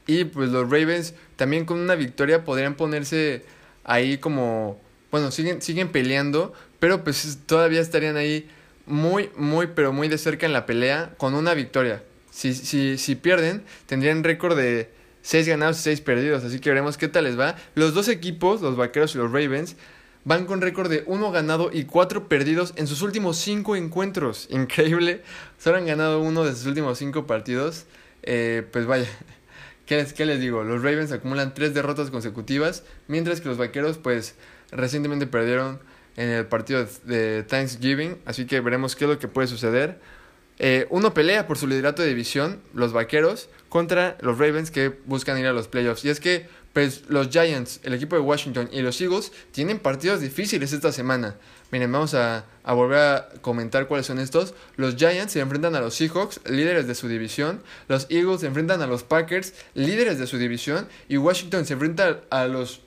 [0.07, 3.44] Y pues los Ravens también con una victoria podrían ponerse
[3.85, 8.48] ahí como, bueno, siguen, siguen peleando, pero pues todavía estarían ahí
[8.87, 12.02] muy, muy, pero muy de cerca en la pelea con una victoria.
[12.31, 14.90] Si, si, si pierden, tendrían récord de
[15.22, 17.57] 6 ganados y 6 perdidos, así que veremos qué tal les va.
[17.74, 19.76] Los dos equipos, los Vaqueros y los Ravens,
[20.29, 24.47] van con récord de 1 ganado y 4 perdidos en sus últimos 5 encuentros.
[24.51, 25.23] Increíble.
[25.59, 27.87] Solo han ganado uno de sus últimos 5 partidos.
[28.23, 29.09] Eh, pues vaya,
[29.87, 30.62] ¿qué les, ¿qué les digo?
[30.64, 34.35] Los Ravens acumulan 3 derrotas consecutivas, mientras que los Vaqueros pues
[34.71, 35.81] recientemente perdieron
[36.17, 39.99] en el partido de Thanksgiving, así que veremos qué es lo que puede suceder.
[40.59, 45.38] Eh, uno pelea por su liderato de división, los Vaqueros, contra los Ravens que buscan
[45.38, 46.05] ir a los playoffs.
[46.05, 50.21] Y es que pues, los Giants, el equipo de Washington y los Eagles tienen partidos
[50.21, 51.35] difíciles esta semana.
[51.73, 54.55] Miren, vamos a, volver a comentar cuáles son estos.
[54.77, 57.64] Los Giants se enfrentan a los Seahawks, líderes de su división.
[57.88, 60.87] Los Eagles se enfrentan a los Packers, líderes de su división.
[61.09, 62.83] Y Washington se enfrenta a los,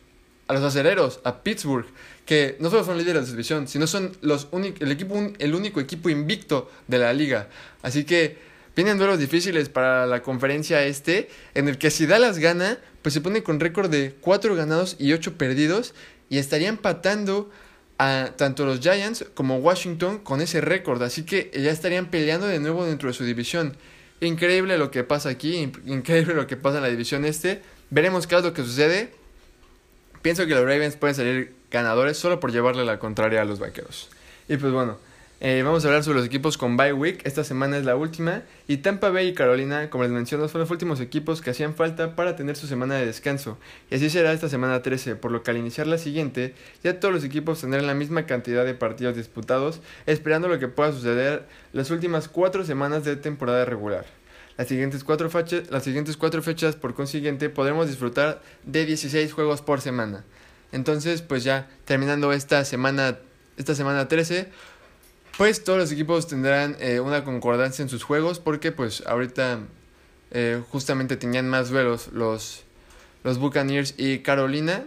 [0.48, 1.88] a los acereros, a Pittsburgh,
[2.26, 5.82] que no solo son líderes de su división, sino son los el, equipo, el único
[5.82, 7.50] equipo invicto de la liga.
[7.82, 8.38] Así que
[8.76, 13.22] vienen duelos difíciles para la conferencia este, en el que si Dallas gana, pues se
[13.22, 15.94] pone con récord de 4 ganados y 8 perdidos
[16.30, 17.50] y estaría empatando
[17.98, 22.60] a tanto los Giants como Washington con ese récord, así que ya estarían peleando de
[22.60, 23.78] nuevo dentro de su división.
[24.22, 27.62] Increíble lo que pasa aquí, increíble lo que pasa en la división este.
[27.90, 29.12] Veremos qué es lo que sucede.
[30.22, 34.10] Pienso que los Ravens pueden salir ganadores solo por llevarle la contraria a los Vaqueros.
[34.48, 34.98] Y pues bueno,
[35.44, 37.22] eh, vamos a hablar sobre los equipos con bye week.
[37.26, 38.44] Esta semana es la última.
[38.68, 42.16] Y Tampa Bay y Carolina, como les menciono, son los últimos equipos que hacían falta
[42.16, 43.58] para tener su semana de descanso.
[43.90, 47.12] Y así será esta semana 13, por lo que al iniciar la siguiente, ya todos
[47.12, 51.90] los equipos tendrán la misma cantidad de partidos disputados, esperando lo que pueda suceder las
[51.90, 54.06] últimas cuatro semanas de temporada regular.
[54.58, 59.64] Las siguientes, cuatro fechas, las siguientes cuatro fechas, por consiguiente, podremos disfrutar de 16 juegos
[59.64, 60.24] por semana.
[60.72, 63.18] Entonces, pues ya terminando esta semana,
[63.58, 64.50] esta semana 13,
[65.42, 69.62] pues todos los equipos tendrán eh, una concordancia en sus juegos porque pues ahorita
[70.30, 72.62] eh, justamente tenían más duelos los,
[73.24, 74.84] los Buccaneers y Carolina.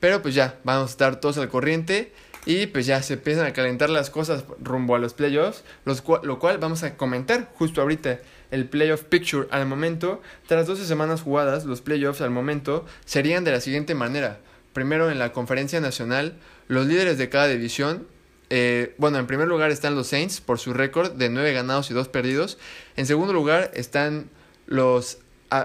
[0.00, 2.14] Pero pues ya, vamos a estar todos al corriente
[2.46, 6.38] y pues ya se empiezan a calentar las cosas rumbo a los playoffs, los lo
[6.38, 8.20] cual vamos a comentar justo ahorita.
[8.50, 13.52] El playoff picture al momento, tras 12 semanas jugadas, los playoffs al momento serían de
[13.52, 14.40] la siguiente manera.
[14.72, 18.06] Primero en la conferencia nacional, los líderes de cada división
[18.50, 21.94] eh, bueno, en primer lugar están los Saints por su récord de 9 ganados y
[21.94, 22.58] 2 perdidos.
[22.96, 24.28] En segundo lugar están
[24.66, 25.18] los,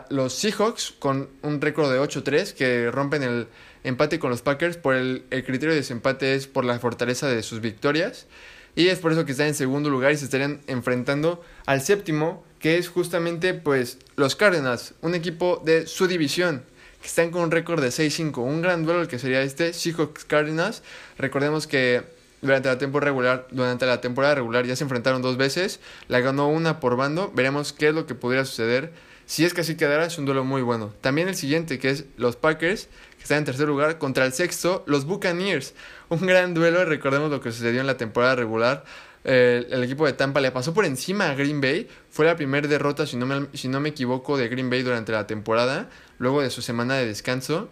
[0.10, 3.48] los Seahawks con un récord de 8-3 que rompen el
[3.84, 4.78] empate con los Packers.
[4.78, 8.28] Por el, el, criterio de desempate es por la fortaleza de sus victorias.
[8.76, 12.44] Y es por eso que están en segundo lugar y se estarían enfrentando al séptimo,
[12.60, 16.62] que es justamente pues los Cardinals, un equipo de su división
[17.02, 18.38] que están con un récord de 6-5.
[18.40, 20.84] Un gran duelo el que sería este Seahawks Cardinals.
[21.18, 22.15] Recordemos que
[22.46, 27.74] durante la temporada regular, ya se enfrentaron dos veces, la ganó una por bando, veremos
[27.74, 28.92] qué es lo que podría suceder.
[29.26, 30.94] Si es que así quedara, es un duelo muy bueno.
[31.02, 34.84] También el siguiente, que es los Packers, que están en tercer lugar, contra el sexto,
[34.86, 35.74] los Buccaneers.
[36.10, 38.86] Un gran duelo, recordemos lo que sucedió en la temporada regular.
[39.24, 41.88] el equipo de Tampa le pasó por encima a Green Bay.
[42.12, 45.12] Fue la primera derrota, si no, me, si no me equivoco, de Green Bay durante
[45.12, 47.70] la temporada, luego de su semana de descanso.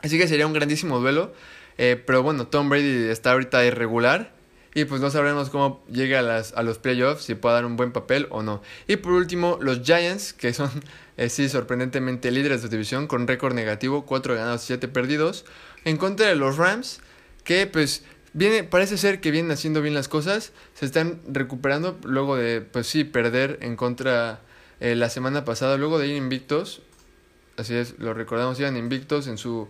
[0.00, 1.34] Así que sería un grandísimo duelo.
[1.78, 4.34] Eh, pero bueno, Tom Brady está ahorita irregular.
[4.76, 7.76] Y pues no sabremos cómo llega a, las, a los playoffs, si puede dar un
[7.76, 8.60] buen papel o no.
[8.88, 10.68] Y por último, los Giants, que son,
[11.16, 15.44] eh, sí, sorprendentemente líderes de división, con récord negativo, 4 ganados y 7 perdidos.
[15.84, 17.00] En contra de los Rams,
[17.44, 20.52] que pues viene, parece ser que vienen haciendo bien las cosas.
[20.74, 24.40] Se están recuperando luego de, pues sí, perder en contra
[24.80, 26.82] eh, la semana pasada, luego de ir invictos.
[27.56, 29.68] Así es, lo recordamos, iban invictos en su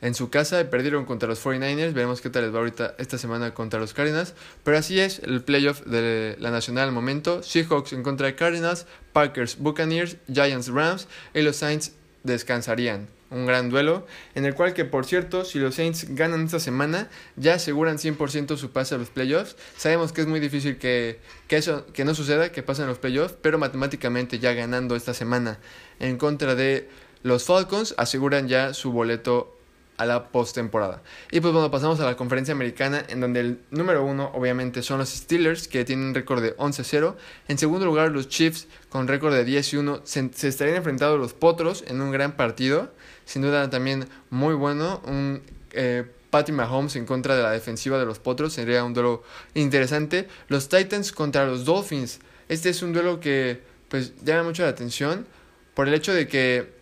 [0.00, 1.92] en su casa perdieron contra los 49ers.
[1.92, 4.34] Veremos qué tal les va ahorita esta semana contra los Cardinals.
[4.62, 7.42] Pero así es el playoff de la Nacional al momento.
[7.42, 13.08] Seahawks en contra de Cardinals, Packers, Buccaneers, Giants, Rams y los Saints descansarían.
[13.30, 17.08] Un gran duelo en el cual que por cierto si los Saints ganan esta semana
[17.36, 19.56] ya aseguran 100% su pase a los playoffs.
[19.76, 23.34] Sabemos que es muy difícil que, que, eso que no suceda, que pasen los playoffs,
[23.40, 25.58] pero matemáticamente ya ganando esta semana
[25.98, 26.88] en contra de
[27.22, 29.53] los Falcons aseguran ya su boleto
[29.96, 31.02] a la postemporada.
[31.30, 34.98] Y pues bueno, pasamos a la conferencia americana, en donde el número uno, obviamente, son
[34.98, 37.14] los Steelers, que tienen un récord de 11-0.
[37.48, 40.00] En segundo lugar, los Chiefs, con récord de 10-1.
[40.04, 42.92] Se, estarían enfrentando los Potros en un gran partido.
[43.24, 45.00] Sin duda, también muy bueno.
[45.06, 45.42] Un.
[45.72, 46.04] Eh,
[46.34, 49.22] Patty Mahomes en contra de la defensiva de los Potros sería un duelo
[49.54, 50.26] interesante.
[50.48, 52.18] Los Titans contra los Dolphins.
[52.48, 55.28] Este es un duelo que pues llama mucho la atención
[55.74, 56.73] por el hecho de que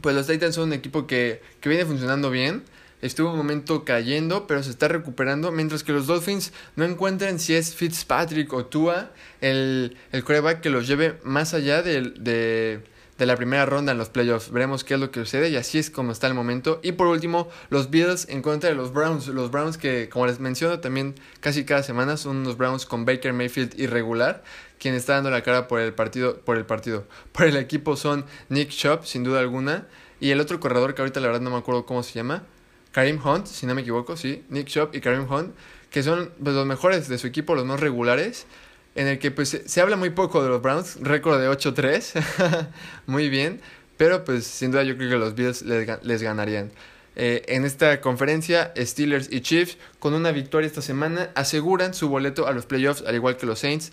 [0.00, 2.62] pues los Titans son un equipo que, que viene funcionando bien.
[3.02, 5.50] Estuvo un momento cayendo, pero se está recuperando.
[5.50, 9.10] Mientras que los Dolphins no encuentran si es Fitzpatrick o Tua
[9.40, 12.82] el, el coreback que los lleve más allá de, de,
[13.20, 14.50] de, la primera ronda en los playoffs.
[14.50, 16.80] Veremos qué es lo que sucede y así es como está el momento.
[16.82, 19.28] Y por último, los Bills en contra de los Browns.
[19.28, 23.32] Los Browns que, como les menciono también casi cada semana, son unos Browns con Baker
[23.32, 24.42] Mayfield irregular
[24.80, 28.24] quien está dando la cara por el partido, por el partido, por el equipo son
[28.48, 29.86] Nick Chubb, sin duda alguna,
[30.18, 32.44] y el otro corredor que ahorita la verdad no me acuerdo cómo se llama,
[32.90, 35.54] Karim Hunt, si no me equivoco, sí, Nick Chubb y Karim Hunt,
[35.90, 38.46] que son pues, los mejores de su equipo, los más regulares,
[38.94, 42.68] en el que pues se habla muy poco de los Browns, récord de 8-3,
[43.06, 43.60] muy bien,
[43.96, 46.72] pero pues sin duda yo creo que los Bills les, ganarían.
[47.16, 52.46] Eh, en esta conferencia, Steelers y Chiefs, con una victoria esta semana, aseguran su boleto
[52.46, 53.92] a los playoffs, al igual que los Saints.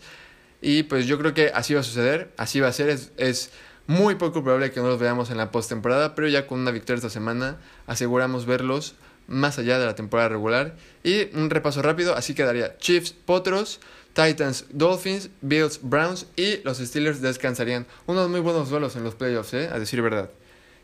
[0.62, 2.90] Y pues yo creo que así va a suceder, así va a ser.
[2.90, 3.52] Es, es
[3.86, 6.98] muy poco probable que no los veamos en la postemporada, pero ya con una victoria
[6.98, 8.96] esta semana aseguramos verlos
[9.28, 10.76] más allá de la temporada regular.
[11.04, 13.80] Y un repaso rápido, así quedaría Chiefs, Potros,
[14.18, 17.86] Titans, Dolphins, Bills, Browns y los Steelers descansarían.
[18.08, 19.70] Unos muy buenos duelos en los playoffs, ¿eh?
[19.72, 20.32] a decir verdad.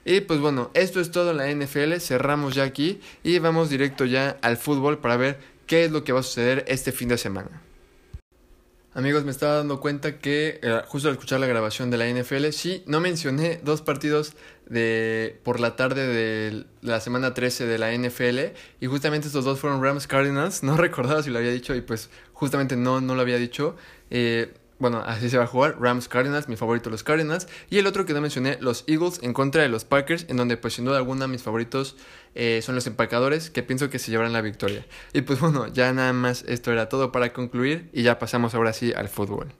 [0.06, 4.06] Y pues bueno, esto es todo en la NFL, cerramos ya aquí y vamos directo
[4.06, 7.18] ya al fútbol para ver qué es lo que va a suceder este fin de
[7.18, 7.50] semana.
[8.96, 12.50] Amigos, me estaba dando cuenta que eh, justo al escuchar la grabación de la NFL,
[12.52, 14.34] sí, no mencioné dos partidos
[14.68, 19.60] de por la tarde de la semana 13 de la NFL y justamente estos dos
[19.60, 23.22] fueron Rams Cardinals, no recordaba si lo había dicho y pues justamente no, no lo
[23.22, 23.76] había dicho.
[24.12, 24.54] Eh,
[24.84, 25.78] bueno, así se va a jugar.
[25.80, 27.48] Rams Cardinals, mi favorito los Cardinals.
[27.70, 30.58] Y el otro que no mencioné, los Eagles en contra de los Packers, en donde
[30.58, 31.96] pues sin duda alguna mis favoritos
[32.36, 34.86] eh, son los empacadores, que pienso que se llevarán la victoria.
[35.14, 38.74] Y pues bueno, ya nada más esto era todo para concluir y ya pasamos ahora
[38.74, 39.54] sí al fútbol.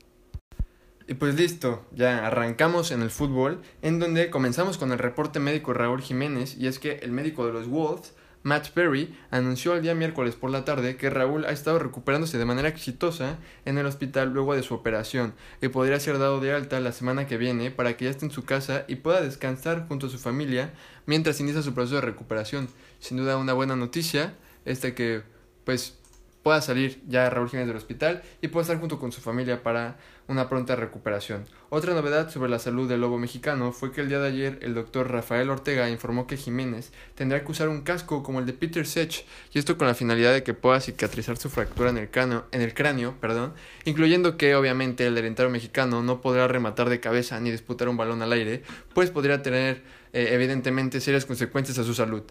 [1.08, 5.74] Y pues listo, ya arrancamos en el fútbol, en donde comenzamos con el reporte médico
[5.74, 9.96] Raúl Jiménez, y es que el médico de los Wolves Matt Perry anunció el día
[9.96, 14.34] miércoles por la tarde que Raúl ha estado recuperándose de manera exitosa en el hospital
[14.34, 17.96] luego de su operación y podría ser dado de alta la semana que viene para
[17.96, 20.74] que ya esté en su casa y pueda descansar junto a su familia
[21.06, 22.68] mientras inicia su proceso de recuperación.
[23.00, 25.24] Sin duda una buena noticia, este que
[25.64, 25.98] pues
[26.44, 29.98] pueda salir ya Raúl Jiménez del hospital y pueda estar junto con su familia para
[30.28, 31.46] una pronta recuperación.
[31.70, 34.74] Otra novedad sobre la salud del lobo mexicano fue que el día de ayer el
[34.74, 38.86] doctor Rafael Ortega informó que Jiménez tendrá que usar un casco como el de Peter
[38.86, 42.46] Sech y esto con la finalidad de que pueda cicatrizar su fractura en el cráneo,
[42.52, 43.54] en el cráneo perdón,
[43.86, 48.22] incluyendo que obviamente el delantero mexicano no podrá rematar de cabeza ni disputar un balón
[48.22, 49.84] al aire, pues podría tener
[50.14, 52.24] eh, evidentemente serias consecuencias a su salud.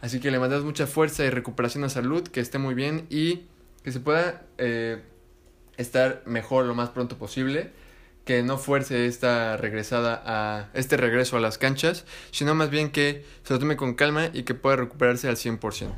[0.00, 3.46] Así que le mandamos mucha fuerza y recuperación a salud, que esté muy bien y
[3.82, 5.02] que se pueda eh,
[5.80, 7.70] estar mejor lo más pronto posible,
[8.24, 13.24] que no fuerce esta regresada a este regreso a las canchas, sino más bien que
[13.42, 15.90] se lo tome con calma y que pueda recuperarse al 100%.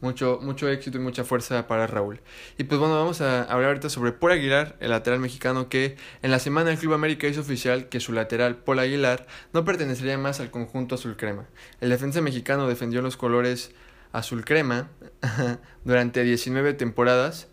[0.00, 2.20] Mucho, mucho éxito y mucha fuerza para Raúl.
[2.58, 6.30] Y pues bueno, vamos a hablar ahorita sobre Paul Aguilar, el lateral mexicano que en
[6.30, 10.40] la semana el Club América hizo oficial que su lateral Paul Aguilar no pertenecería más
[10.40, 11.46] al conjunto azul crema.
[11.80, 13.70] El defensa mexicano defendió los colores
[14.12, 14.90] azul crema
[15.84, 17.48] durante 19 temporadas,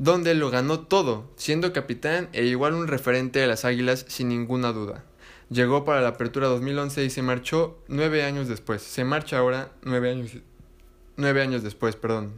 [0.00, 4.72] donde lo ganó todo, siendo capitán e igual un referente de las Águilas sin ninguna
[4.72, 5.04] duda.
[5.50, 8.80] Llegó para la apertura 2011 y se marchó nueve años después.
[8.80, 10.30] Se marcha ahora nueve años,
[11.16, 12.32] nueve años después, perdón.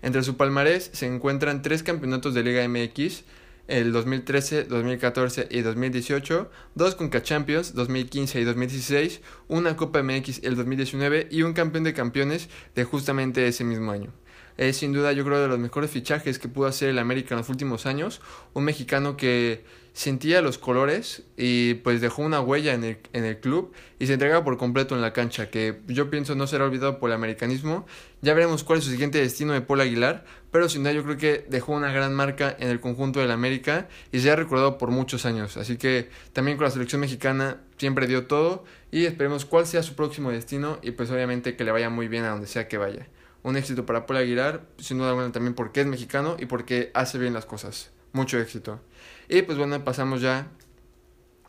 [0.00, 3.24] Entre su palmarés se encuentran tres campeonatos de Liga MX,
[3.66, 10.56] el 2013, 2014 y 2018, dos Conca Champions 2015 y 2016, una Copa MX el
[10.56, 14.10] 2019 y un campeón de campeones de justamente ese mismo año.
[14.58, 17.38] Es sin duda yo creo de los mejores fichajes que pudo hacer el América en
[17.38, 18.20] los últimos años,
[18.54, 23.38] un mexicano que sentía los colores y pues dejó una huella en el, en el
[23.38, 26.98] club y se entrega por completo en la cancha, que yo pienso no será olvidado
[26.98, 27.86] por el americanismo.
[28.20, 31.16] Ya veremos cuál es su siguiente destino de Paul Aguilar, pero sin duda yo creo
[31.16, 34.90] que dejó una gran marca en el conjunto del América y se ha recordado por
[34.90, 35.56] muchos años.
[35.56, 39.94] Así que también con la selección mexicana siempre dio todo y esperemos cuál sea su
[39.94, 43.06] próximo destino y pues obviamente que le vaya muy bien a donde sea que vaya.
[43.42, 47.18] Un éxito para Paul Aguilar, sin duda alguna también porque es mexicano y porque hace
[47.18, 47.90] bien las cosas.
[48.12, 48.80] Mucho éxito.
[49.28, 50.48] Y pues bueno, pasamos ya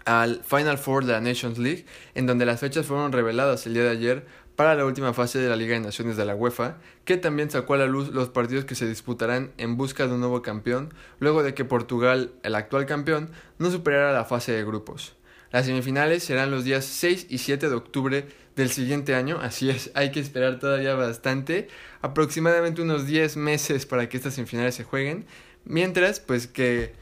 [0.06, 3.84] al Final Four de la Nations League, en donde las fechas fueron reveladas el día
[3.84, 4.26] de ayer
[4.56, 7.76] para la última fase de la Liga de Naciones de la UEFA, que también sacó
[7.76, 11.44] a la luz los partidos que se disputarán en busca de un nuevo campeón, luego
[11.44, 15.16] de que Portugal, el actual campeón, no superara la fase de grupos.
[15.52, 19.90] Las semifinales serán los días 6 y 7 de octubre del siguiente año, así es,
[19.96, 21.70] hay que esperar todavía bastante,
[22.02, 25.26] aproximadamente unos 10 meses para que estas semifinales se jueguen,
[25.66, 26.94] mientras pues que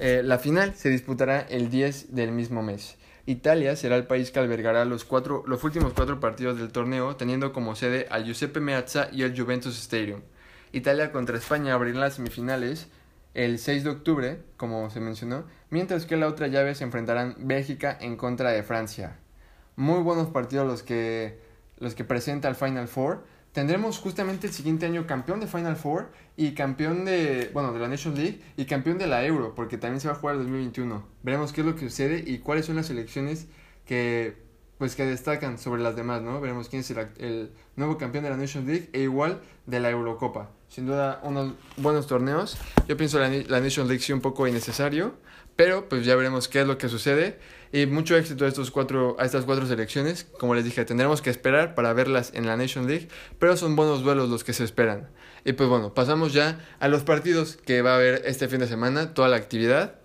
[0.00, 2.96] eh, la final se disputará el 10 del mismo mes.
[3.24, 7.52] Italia será el país que albergará los, cuatro, los últimos cuatro partidos del torneo, teniendo
[7.52, 10.22] como sede al Giuseppe Meazza y el Juventus Stadium.
[10.72, 12.88] Italia contra España abrirá las semifinales
[13.34, 17.96] el 6 de octubre, como se mencionó, mientras que la otra llave se enfrentarán Bélgica
[18.00, 19.18] en contra de Francia.
[19.76, 21.38] Muy buenos partidos los que,
[21.78, 23.24] los que presenta el Final Four.
[23.52, 27.88] Tendremos justamente el siguiente año campeón de Final Four y campeón de, bueno, de la
[27.88, 31.06] Nation League y campeón de la Euro, porque también se va a jugar el 2021.
[31.22, 33.46] Veremos qué es lo que sucede y cuáles son las selecciones
[33.84, 34.41] que
[34.82, 36.40] pues que destacan sobre las demás, ¿no?
[36.40, 40.50] Veremos quién es el, nuevo campeón de la Nations League e igual de la Eurocopa.
[40.68, 42.58] Sin duda, unos buenos torneos.
[42.88, 45.14] Yo pienso la, la Nations League sí un poco innecesario,
[45.54, 47.38] pero pues ya veremos qué es lo que sucede.
[47.72, 50.24] Y mucho éxito a, estos cuatro, a estas cuatro selecciones.
[50.40, 53.06] Como les dije, tendremos que esperar para verlas en la Nation League,
[53.38, 55.10] pero son buenos duelos los que se esperan.
[55.44, 58.66] Y pues bueno, pasamos ya a los partidos que va a haber este fin de
[58.66, 60.01] semana, toda la actividad.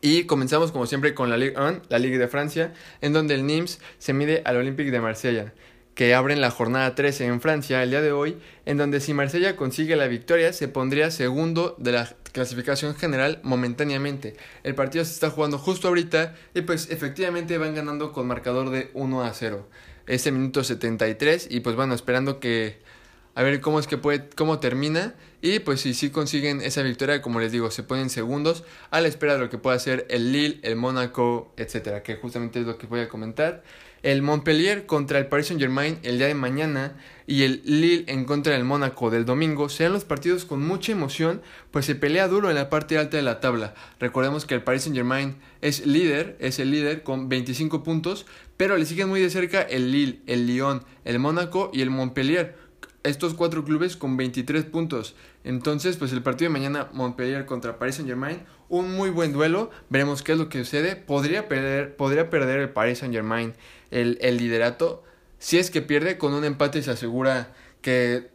[0.00, 3.46] Y comenzamos como siempre con la Ligue 1, la Ligue de Francia, en donde el
[3.46, 5.52] Nims se mide al Olympique de Marsella
[6.00, 9.56] que abren la jornada 13 en Francia el día de hoy, en donde si Marsella
[9.56, 14.34] consigue la victoria se pondría segundo de la clasificación general momentáneamente.
[14.62, 18.90] El partido se está jugando justo ahorita y pues efectivamente van ganando con marcador de
[18.94, 19.68] 1 a 0.
[20.06, 22.78] Ese minuto 73 y pues bueno, esperando que
[23.34, 27.22] a ver cómo es que puede cómo termina y pues si sí consiguen esa victoria,
[27.22, 30.32] como les digo, se ponen segundos a la espera de lo que pueda hacer el
[30.32, 33.62] Lille, el Mónaco, etcétera, que justamente es lo que voy a comentar
[34.02, 38.24] el Montpellier contra el Paris Saint Germain el día de mañana y el Lille en
[38.24, 42.48] contra del Mónaco del domingo serán los partidos con mucha emoción, pues se pelea duro
[42.48, 43.74] en la parte alta de la tabla.
[43.98, 48.76] Recordemos que el Paris Saint Germain es líder, es el líder con 25 puntos, pero
[48.76, 52.56] le siguen muy de cerca el Lille, el Lyon, el Mónaco y el Montpellier.
[53.02, 55.14] Estos cuatro clubes con 23 puntos.
[55.42, 59.70] Entonces, pues el partido de mañana, Montpellier contra Paris Saint Germain, un muy buen duelo.
[59.88, 60.96] Veremos qué es lo que sucede.
[60.96, 63.54] Podría perder, podría perder el Paris Saint Germain
[63.90, 65.02] el, liderato.
[65.38, 68.30] Si es que pierde, con un empate se asegura que,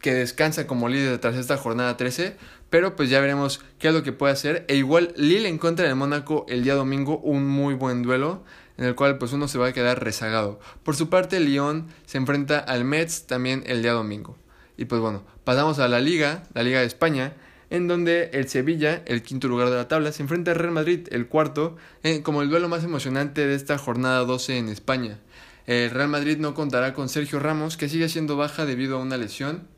[0.00, 2.36] que descansa como líder tras esta jornada 13.
[2.68, 4.66] Pero pues ya veremos qué es lo que puede hacer.
[4.68, 8.44] E igual Lille en contra del Mónaco el día domingo, un muy buen duelo
[8.80, 10.58] en el cual pues uno se va a quedar rezagado.
[10.82, 14.38] Por su parte, Lyon se enfrenta al Metz también el día domingo.
[14.78, 17.34] Y pues bueno, pasamos a la Liga, la Liga de España,
[17.68, 21.06] en donde el Sevilla, el quinto lugar de la tabla, se enfrenta al Real Madrid,
[21.10, 25.18] el cuarto, eh, como el duelo más emocionante de esta jornada 12 en España.
[25.66, 29.18] El Real Madrid no contará con Sergio Ramos, que sigue siendo baja debido a una
[29.18, 29.68] lesión.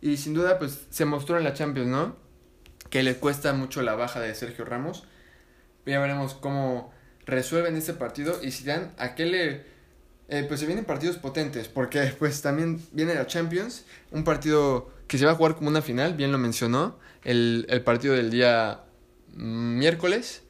[0.00, 2.16] Y sin duda, pues se mostró en la Champions, ¿no?
[2.90, 5.04] Que le cuesta mucho la baja de Sergio Ramos.
[5.86, 6.93] Ya veremos cómo
[7.26, 9.74] resuelven este partido y si dan a qué le...
[10.28, 15.18] Eh, pues se vienen partidos potentes, porque pues también viene la Champions, un partido que
[15.18, 18.80] se va a jugar como una final, bien lo mencionó, el, el partido del día
[19.34, 20.42] miércoles.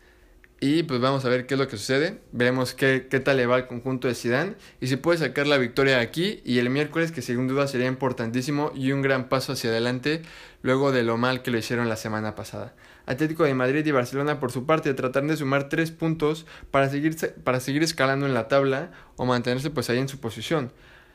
[0.60, 2.20] Y pues vamos a ver qué es lo que sucede.
[2.32, 4.54] Veremos qué, qué tal le va al conjunto de Zidane.
[4.80, 8.72] Y si puede sacar la victoria aquí y el miércoles, que sin duda sería importantísimo
[8.74, 10.22] y un gran paso hacia adelante
[10.62, 12.74] luego de lo mal que lo hicieron la semana pasada.
[13.06, 17.16] Atlético de Madrid y Barcelona por su parte tratarán de sumar tres puntos para seguir,
[17.44, 20.72] para seguir escalando en la tabla o mantenerse pues ahí en su posición.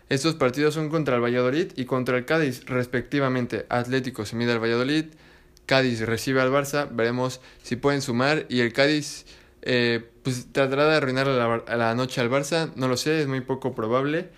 [0.10, 3.66] Estos partidos son contra el Valladolid y contra el Cádiz, respectivamente.
[3.70, 5.06] Atlético se mide al Valladolid,
[5.68, 9.26] Cádiz recibe al Barça, veremos si pueden sumar y el Cádiz
[9.62, 13.42] eh, pues tratará de arruinar la, la, noche al Barça, no lo sé, es muy
[13.42, 14.30] poco probable,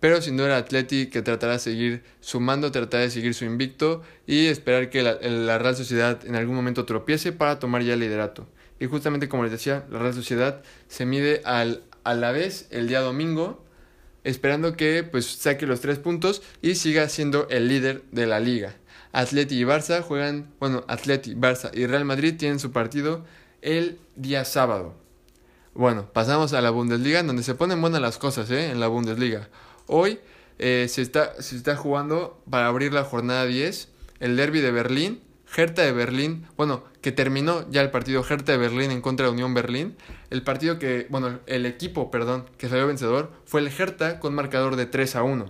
[0.00, 4.02] pero sin duda el Atleti que tratará de seguir sumando, tratará de seguir su invicto
[4.26, 8.46] y esperar que la, Real Sociedad en algún momento tropiece para tomar ya el liderato.
[8.80, 12.88] Y justamente como les decía, la Real Sociedad se mide al, a la vez el
[12.88, 13.64] día domingo
[14.24, 18.74] esperando que pues saque los tres puntos y siga siendo el líder de la liga.
[19.12, 23.24] Atleti y Barça juegan, bueno, Atleti, Barça y Real Madrid tienen su partido
[23.62, 24.94] el día sábado.
[25.74, 28.70] Bueno, pasamos a la Bundesliga, donde se ponen buenas las cosas, ¿eh?
[28.70, 29.48] En la Bundesliga.
[29.88, 30.20] Hoy
[30.58, 33.88] eh, se, está, se está jugando para abrir la jornada 10
[34.20, 35.20] el derby de Berlín
[35.56, 39.32] Hertha de Berlín, bueno, que terminó ya el partido Hertha de Berlín en contra de
[39.32, 39.96] Unión Berlín.
[40.30, 44.76] El partido que, bueno, el equipo, perdón, que salió vencedor fue el Hertha con marcador
[44.76, 45.46] de 3 a 1.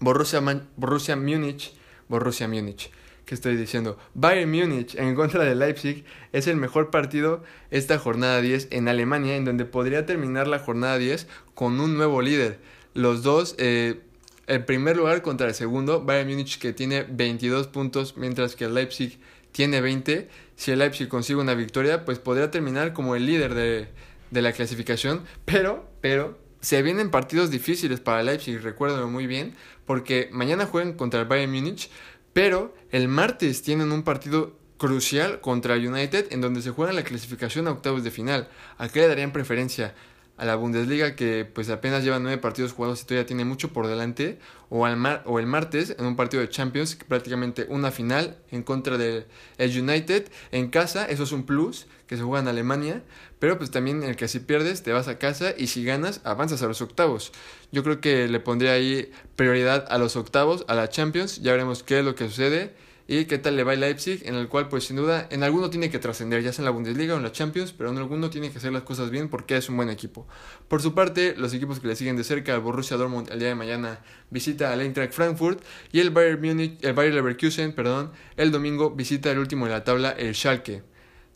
[0.00, 0.40] Borussia,
[0.76, 1.74] Borussia Múnich,
[2.08, 2.90] Borussia Múnich,
[3.24, 3.98] ¿qué estoy diciendo?
[4.14, 9.36] Bayern Múnich en contra de Leipzig es el mejor partido esta jornada 10 en Alemania,
[9.36, 12.58] en donde podría terminar la jornada 10 con un nuevo líder.
[12.94, 14.00] Los dos eh,
[14.46, 19.18] el primer lugar contra el segundo, Bayern Múnich que tiene 22 puntos, mientras que Leipzig
[19.52, 20.28] tiene 20.
[20.56, 23.88] Si el Leipzig consigue una victoria, pues podría terminar como el líder de,
[24.30, 30.28] de la clasificación, pero, pero, se vienen partidos difíciles para Leipzig, recuérdalo muy bien, porque
[30.32, 31.90] mañana juegan contra el Bayern Múnich,
[32.32, 37.68] pero el martes tienen un partido crucial contra United en donde se juega la clasificación
[37.68, 38.48] a octavos de final.
[38.78, 39.94] ¿A qué le darían preferencia?
[40.42, 43.86] A la Bundesliga que pues apenas lleva nueve partidos jugados y todavía tiene mucho por
[43.86, 44.40] delante
[44.70, 48.64] o, al mar o el martes en un partido de Champions prácticamente una final en
[48.64, 49.24] contra del
[49.60, 53.04] United en casa eso es un plus que se juega en Alemania
[53.38, 56.60] pero pues también el que si pierdes te vas a casa y si ganas avanzas
[56.62, 57.32] a los octavos.
[57.70, 61.84] Yo creo que le pondría ahí prioridad a los octavos a la Champions ya veremos
[61.84, 62.74] qué es lo que sucede
[63.18, 65.68] y qué tal le va el Leipzig, en el cual pues sin duda en alguno
[65.68, 68.30] tiene que trascender, ya sea en la Bundesliga o en la Champions, pero en alguno
[68.30, 70.26] tiene que hacer las cosas bien porque es un buen equipo.
[70.66, 73.48] Por su parte, los equipos que le siguen de cerca, el Borussia Dortmund el día
[73.48, 74.00] de mañana
[74.30, 79.30] visita al Eintracht Frankfurt y el Bayern Munich, el Bayern Leverkusen, perdón, el domingo visita
[79.30, 80.82] el último de la tabla, el Schalke.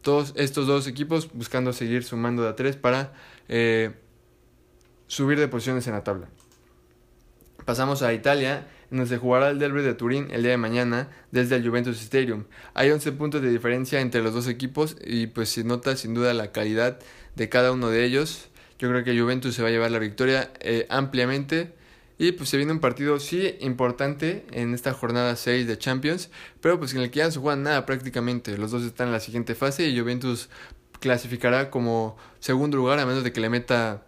[0.00, 3.12] Todos estos dos equipos buscando seguir sumando de a tres para
[3.48, 3.90] eh,
[5.08, 6.30] subir de posiciones en la tabla.
[7.66, 11.08] Pasamos a Italia, en donde se jugará el derby de Turín el día de mañana
[11.30, 12.44] desde el Juventus Stadium.
[12.74, 16.34] Hay 11 puntos de diferencia entre los dos equipos y pues se nota sin duda
[16.34, 16.98] la calidad
[17.34, 18.48] de cada uno de ellos.
[18.78, 21.74] Yo creo que Juventus se va a llevar la victoria eh, ampliamente.
[22.18, 26.30] Y pues se viene un partido sí importante en esta jornada 6 de Champions,
[26.62, 28.56] pero pues en el que ya no se juega nada prácticamente.
[28.56, 30.48] Los dos están en la siguiente fase y Juventus
[30.98, 34.04] clasificará como segundo lugar a menos de que le meta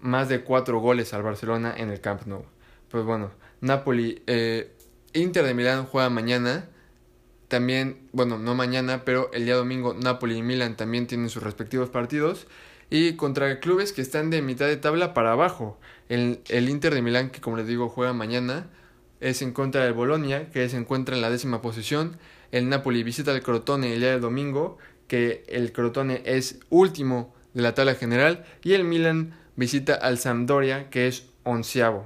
[0.00, 2.44] más de 4 goles al Barcelona en el Camp Nou.
[2.90, 3.30] Pues bueno,
[3.64, 4.70] Napoli, eh,
[5.14, 6.68] Inter de Milán juega mañana.
[7.48, 11.88] También, bueno, no mañana, pero el día domingo Napoli y Milán también tienen sus respectivos
[11.88, 12.46] partidos.
[12.90, 15.78] Y contra clubes que están de mitad de tabla para abajo.
[16.10, 18.66] El, Inter de Milán, que como les digo, juega mañana,
[19.20, 22.18] es en contra del Bolonia, que se encuentra en la décima posición.
[22.52, 24.76] El Napoli visita al Crotone el día del domingo,
[25.08, 28.44] que el Crotone es último de la tabla general.
[28.62, 32.04] Y el Milan visita al Sampdoria, que es onceavo.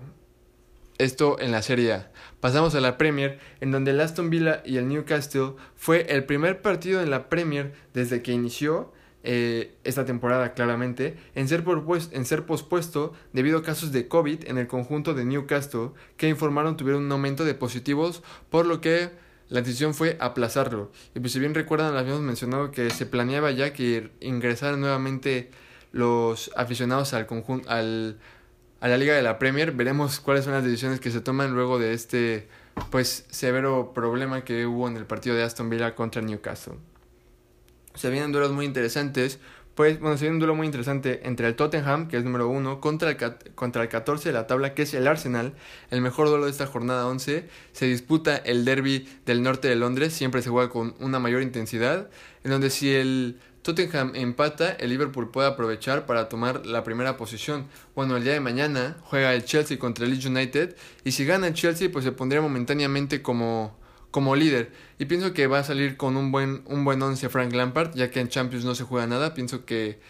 [0.99, 2.11] Esto en la Serie A.
[2.41, 6.61] Pasamos a la Premier, en donde el Aston Villa y el Newcastle fue el primer
[6.61, 8.93] partido en la Premier desde que inició
[9.23, 11.65] eh, esta temporada claramente en ser,
[12.13, 16.77] en ser pospuesto debido a casos de COVID en el conjunto de Newcastle que informaron
[16.77, 19.11] tuvieron un aumento de positivos por lo que
[19.49, 20.91] la decisión fue aplazarlo.
[21.15, 25.51] Y pues si bien recuerdan, habíamos mencionado que se planeaba ya que ingresaran nuevamente
[25.93, 28.19] los aficionados al conjunto, al,
[28.81, 29.73] a la liga de la Premier.
[29.73, 32.49] Veremos cuáles son las decisiones que se toman luego de este
[32.91, 36.75] pues severo problema que hubo en el partido de Aston Villa contra Newcastle.
[37.95, 39.41] Se vienen duelos muy interesantes.
[39.75, 42.81] Pues, bueno, se viene un duelo muy interesante entre el Tottenham, que es número uno,
[42.81, 43.17] contra el,
[43.55, 45.55] contra el 14 de la tabla, que es el Arsenal.
[45.91, 47.49] El mejor duelo de esta jornada 11.
[47.73, 50.13] Se disputa el derby del norte de Londres.
[50.13, 52.09] Siempre se juega con una mayor intensidad.
[52.43, 57.67] En donde si el Tottenham empata, el Liverpool puede aprovechar para tomar la primera posición.
[57.95, 61.49] Bueno, el día de mañana juega el Chelsea contra el Leeds United y si gana
[61.49, 63.77] el Chelsea pues se pondría momentáneamente como,
[64.11, 64.73] como líder.
[64.99, 68.11] Y pienso que va a salir con un buen, un buen once Frank Lampard, ya
[68.11, 69.35] que en Champions no se juega nada.
[69.35, 70.01] Pienso que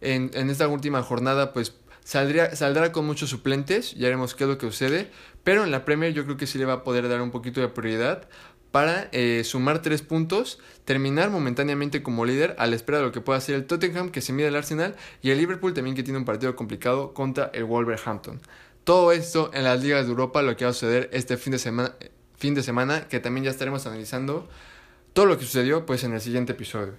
[0.00, 4.50] en, en esta última jornada pues saldría, saldrá con muchos suplentes, ya veremos qué es
[4.50, 5.10] lo que sucede.
[5.42, 7.60] Pero en la Premier yo creo que sí le va a poder dar un poquito
[7.60, 8.28] de prioridad
[8.70, 13.20] para eh, sumar tres puntos, terminar momentáneamente como líder a la espera de lo que
[13.20, 16.18] pueda hacer el Tottenham que se mide al Arsenal y el Liverpool también que tiene
[16.18, 18.40] un partido complicado contra el Wolverhampton.
[18.84, 21.58] Todo esto en las ligas de Europa, lo que va a suceder este fin de
[21.58, 21.94] semana,
[22.36, 24.48] fin de semana que también ya estaremos analizando
[25.12, 26.94] todo lo que sucedió pues en el siguiente episodio.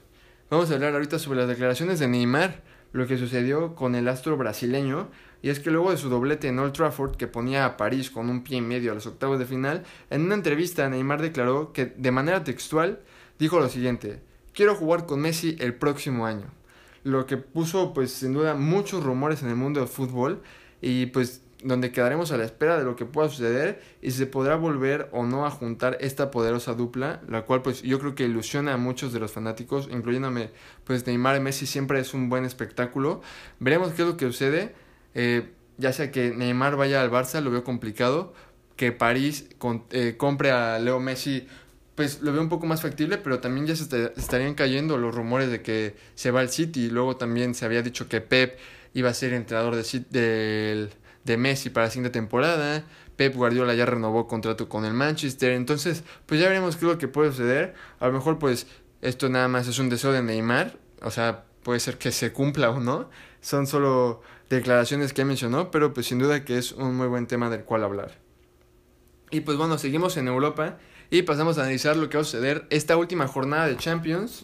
[0.50, 2.62] Vamos a hablar ahorita sobre las declaraciones de Neymar,
[2.92, 5.10] lo que sucedió con el astro brasileño
[5.42, 8.30] y es que luego de su doblete en Old Trafford, que ponía a París con
[8.30, 11.86] un pie y medio a los octavos de final, en una entrevista Neymar declaró que
[11.86, 13.00] de manera textual
[13.38, 14.22] dijo lo siguiente,
[14.54, 16.48] quiero jugar con Messi el próximo año.
[17.04, 20.42] Lo que puso pues sin duda muchos rumores en el mundo del fútbol
[20.82, 24.26] y pues donde quedaremos a la espera de lo que pueda suceder y si se
[24.28, 28.24] podrá volver o no a juntar esta poderosa dupla, la cual pues yo creo que
[28.24, 30.52] ilusiona a muchos de los fanáticos, incluyéndome
[30.86, 33.22] pues Neymar y Messi siempre es un buen espectáculo.
[33.60, 34.74] Veremos qué es lo que sucede.
[35.22, 38.34] Eh, ya sea que Neymar vaya al Barça, lo veo complicado.
[38.78, 39.50] Que París
[39.92, 41.46] eh, compre a Leo Messi,
[41.96, 43.84] pues lo veo un poco más factible, pero también ya se
[44.16, 46.86] estarían cayendo los rumores de que se va al City.
[46.86, 48.58] Y luego también se había dicho que Pep
[48.94, 50.90] iba a ser entrenador de,
[51.26, 52.86] de Messi para la siguiente temporada.
[53.18, 55.52] Pep Guardiola ya renovó contrato con el Manchester.
[55.52, 57.74] Entonces, pues ya veremos qué es lo que puede suceder.
[58.00, 58.68] A lo mejor, pues,
[59.02, 60.78] esto nada más es un deseo de Neymar.
[61.02, 63.10] O sea, puede ser que se cumpla o no.
[63.42, 67.50] Son solo declaraciones que mencionó, pero pues sin duda que es un muy buen tema
[67.50, 68.20] del cual hablar.
[69.32, 70.80] Y pues bueno, seguimos en Europa
[71.12, 74.42] y pasamos a analizar lo que va a suceder esta última jornada de Champions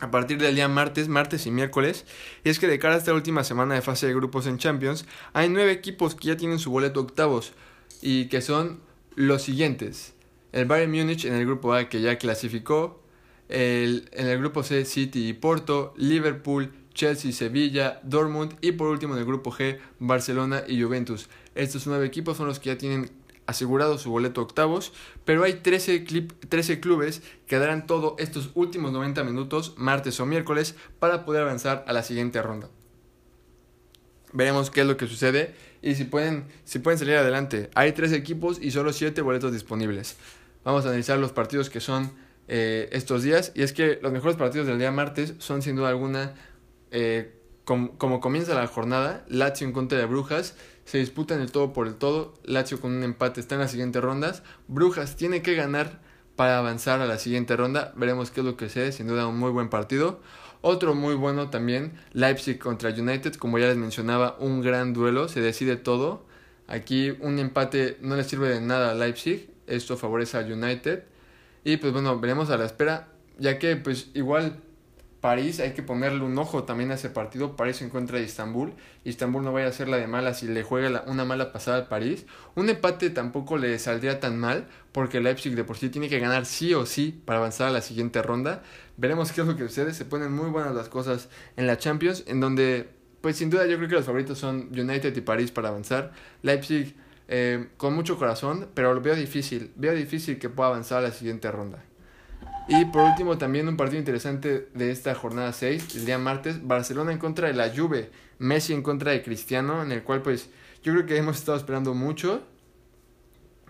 [0.00, 2.04] a partir del día martes, martes y miércoles.
[2.44, 5.06] Y es que de cara a esta última semana de fase de grupos en Champions,
[5.32, 7.52] hay nueve equipos que ya tienen su boleto octavos
[8.02, 8.80] y que son
[9.16, 10.14] los siguientes.
[10.52, 13.02] El Bayern Múnich en el grupo A que ya clasificó,
[13.48, 19.14] el, en el grupo C City y Porto, Liverpool, Chelsea, Sevilla, Dortmund y por último
[19.14, 21.28] en el grupo G, Barcelona y Juventus.
[21.54, 23.10] Estos nueve equipos son los que ya tienen
[23.46, 24.92] asegurado su boleto octavos,
[25.24, 26.00] pero hay 13,
[26.48, 31.84] 13 clubes que darán todo estos últimos 90 minutos, martes o miércoles, para poder avanzar
[31.86, 32.70] a la siguiente ronda.
[34.32, 37.70] Veremos qué es lo que sucede y si pueden, si pueden salir adelante.
[37.74, 40.16] Hay 13 equipos y solo 7 boletos disponibles.
[40.64, 42.10] Vamos a analizar los partidos que son
[42.48, 43.52] eh, estos días.
[43.54, 46.34] Y es que los mejores partidos del día martes son sin duda alguna,
[46.96, 47.34] eh,
[47.64, 50.54] como comienza la jornada, Lazio en contra de Brujas.
[50.84, 52.34] Se disputan el todo por el todo.
[52.44, 54.44] Lazio con un empate está en las siguientes rondas.
[54.68, 56.00] Brujas tiene que ganar
[56.36, 57.92] para avanzar a la siguiente ronda.
[57.96, 58.92] Veremos qué es lo que sucede.
[58.92, 60.20] Sin duda un muy buen partido.
[60.60, 63.34] Otro muy bueno también, Leipzig contra United.
[63.34, 65.28] Como ya les mencionaba, un gran duelo.
[65.28, 66.26] Se decide todo.
[66.68, 69.50] Aquí un empate no le sirve de nada a Leipzig.
[69.66, 71.02] Esto favorece a United.
[71.64, 73.08] Y pues bueno, veremos a la espera.
[73.38, 74.62] Ya que pues igual
[75.24, 77.56] París hay que ponerle un ojo también a ese partido.
[77.56, 78.74] París se encuentra de Istambul.
[79.04, 81.88] Istambul no vaya a ser la de mala si le juega una mala pasada al
[81.88, 82.26] París.
[82.56, 86.44] Un empate tampoco le saldría tan mal porque Leipzig de por sí tiene que ganar
[86.44, 88.62] sí o sí para avanzar a la siguiente ronda.
[88.98, 89.94] Veremos qué es lo que sucede.
[89.94, 92.90] Se ponen muy buenas las cosas en la Champions, en donde
[93.22, 96.12] pues sin duda yo creo que los favoritos son United y París para avanzar.
[96.42, 96.96] Leipzig
[97.28, 99.72] eh, con mucho corazón, pero lo veo difícil.
[99.76, 101.82] Veo difícil que pueda avanzar a la siguiente ronda.
[102.66, 107.12] Y por último, también un partido interesante de esta jornada 6, el día martes, Barcelona
[107.12, 110.48] en contra de la Juve, Messi en contra de Cristiano, en el cual pues
[110.82, 112.42] yo creo que hemos estado esperando mucho,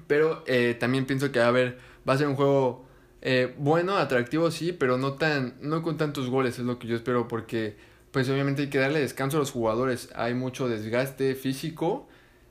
[0.07, 1.79] pero eh, también pienso que a, haber,
[2.09, 2.85] va a ser un juego
[3.23, 6.95] eh, bueno, atractivo sí, pero no, tan, no con tantos goles, es lo que yo
[6.95, 7.77] espero, porque
[8.13, 12.07] pues obviamente hay que darle descanso a los jugadores, hay mucho desgaste físico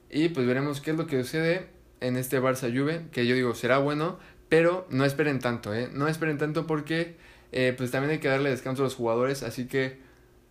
[0.10, 1.70] y pues veremos qué es lo que sucede
[2.02, 4.20] en este Barça Juve, que yo digo será bueno,
[4.54, 5.90] pero no esperen tanto, ¿eh?
[5.92, 7.16] No esperen tanto porque
[7.52, 9.98] eh, pues también hay que darle descanso a los jugadores, así que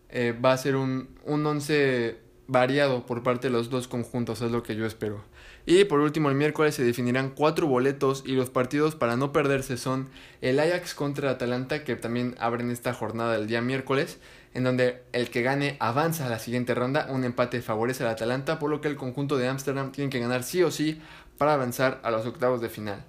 [0.09, 2.17] eh, va a ser un, un once
[2.49, 5.23] variado por parte de los dos conjuntos, es lo que yo espero.
[5.67, 9.77] Y por último, el miércoles se definirán cuatro boletos y los partidos para no perderse
[9.77, 10.09] son
[10.41, 14.19] el Ajax contra Atalanta, que también abren esta jornada el día miércoles,
[14.53, 18.59] en donde el que gane avanza a la siguiente ronda, un empate favorece al Atalanta,
[18.59, 21.01] por lo que el conjunto de Ámsterdam tiene que ganar sí o sí
[21.39, 23.05] para avanzar a los octavos de final.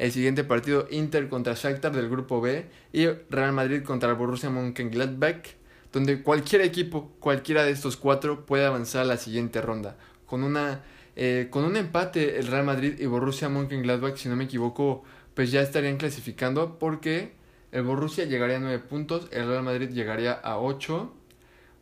[0.00, 4.48] El siguiente partido Inter contra Shakhtar del grupo B y Real Madrid contra el Borussia
[4.48, 5.46] Mönchengladbach,
[5.92, 9.98] donde cualquier equipo, cualquiera de estos cuatro puede avanzar a la siguiente ronda.
[10.24, 10.80] Con una
[11.16, 15.50] eh, con un empate el Real Madrid y Borussia Mönchengladbach, si no me equivoco, pues
[15.50, 17.32] ya estarían clasificando porque
[17.70, 21.12] el Borussia llegaría a 9 puntos, el Real Madrid llegaría a 8.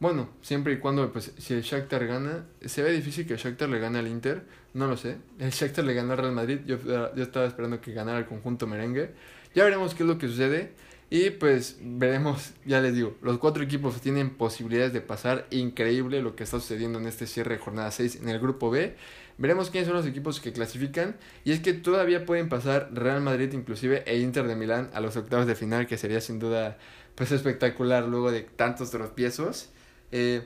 [0.00, 3.68] Bueno, siempre y cuando, pues, si el Shakhtar gana, se ve difícil que el Shakhtar
[3.68, 4.44] le gane al Inter,
[4.78, 5.18] no lo sé.
[5.38, 8.66] El Shakhtar le ganó al Real Madrid, yo, yo estaba esperando que ganara el conjunto
[8.66, 9.10] merengue.
[9.54, 10.72] Ya veremos qué es lo que sucede.
[11.10, 15.46] Y pues veremos, ya les digo, los cuatro equipos tienen posibilidades de pasar.
[15.50, 18.94] Increíble lo que está sucediendo en este cierre de jornada 6 en el grupo B.
[19.38, 21.16] Veremos quiénes son los equipos que clasifican.
[21.44, 25.16] Y es que todavía pueden pasar Real Madrid inclusive e Inter de Milán a los
[25.16, 26.78] octavos de final, que sería sin duda
[27.14, 29.70] pues espectacular luego de tantos tropiezos.
[30.12, 30.42] Eh,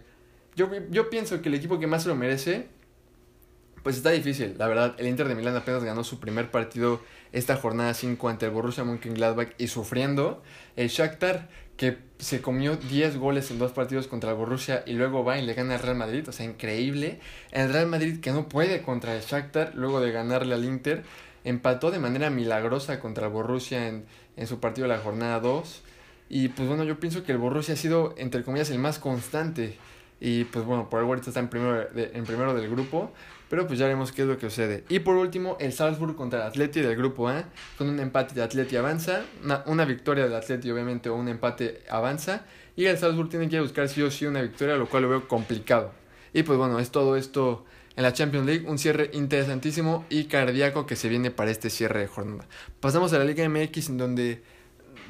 [0.54, 2.68] yo, yo pienso que el equipo que más lo merece
[3.82, 4.94] pues está difícil, la verdad.
[4.98, 7.00] El Inter de Milán apenas ganó su primer partido
[7.32, 10.42] esta jornada 5 ante el Borussia Mönchengladbach y sufriendo.
[10.76, 15.24] El Shakhtar que se comió 10 goles en dos partidos contra el Borussia y luego
[15.24, 17.18] va y le gana al Real Madrid, o sea, increíble.
[17.50, 21.02] El Real Madrid que no puede contra el Shakhtar luego de ganarle al Inter,
[21.44, 24.04] empató de manera milagrosa contra el Borussia en,
[24.36, 25.82] en su partido de la jornada 2.
[26.28, 29.76] Y pues bueno, yo pienso que el Borussia ha sido, entre comillas, el más constante.
[30.20, 33.12] Y pues bueno, por algo ahorita está en primero, en primero del grupo.
[33.52, 34.82] Pero pues ya veremos qué es lo que sucede.
[34.88, 37.44] Y por último, el Salzburg contra el Atleti del grupo A.
[37.76, 39.26] Con un empate de Atleti avanza.
[39.66, 42.46] Una, victoria del Atleti obviamente o un empate avanza.
[42.76, 45.28] Y el Salzburg tiene que buscar sí o sí una victoria, lo cual lo veo
[45.28, 45.92] complicado.
[46.32, 48.64] Y pues bueno, es todo esto en la Champions League.
[48.66, 52.48] Un cierre interesantísimo y cardíaco que se viene para este cierre de jornada.
[52.80, 54.42] Pasamos a la Liga MX en donde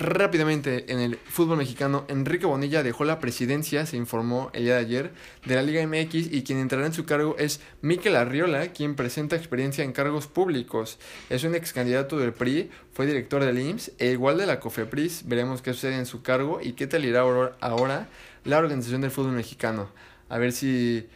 [0.02, 4.80] Rápidamente, en el fútbol mexicano, Enrique Bonilla dejó la presidencia, se informó el día de
[4.80, 5.12] ayer,
[5.46, 9.36] de la Liga MX y quien entrará en su cargo es Miquel Arriola, quien presenta
[9.36, 10.98] experiencia en cargos públicos.
[11.30, 15.28] Es un ex candidato del PRI, fue director del IMSS e igual de la COFEPRIS.
[15.28, 18.08] Veremos qué sucede en su cargo y qué tal irá ahora
[18.42, 19.88] la organización del fútbol mexicano.
[20.28, 21.06] A ver si...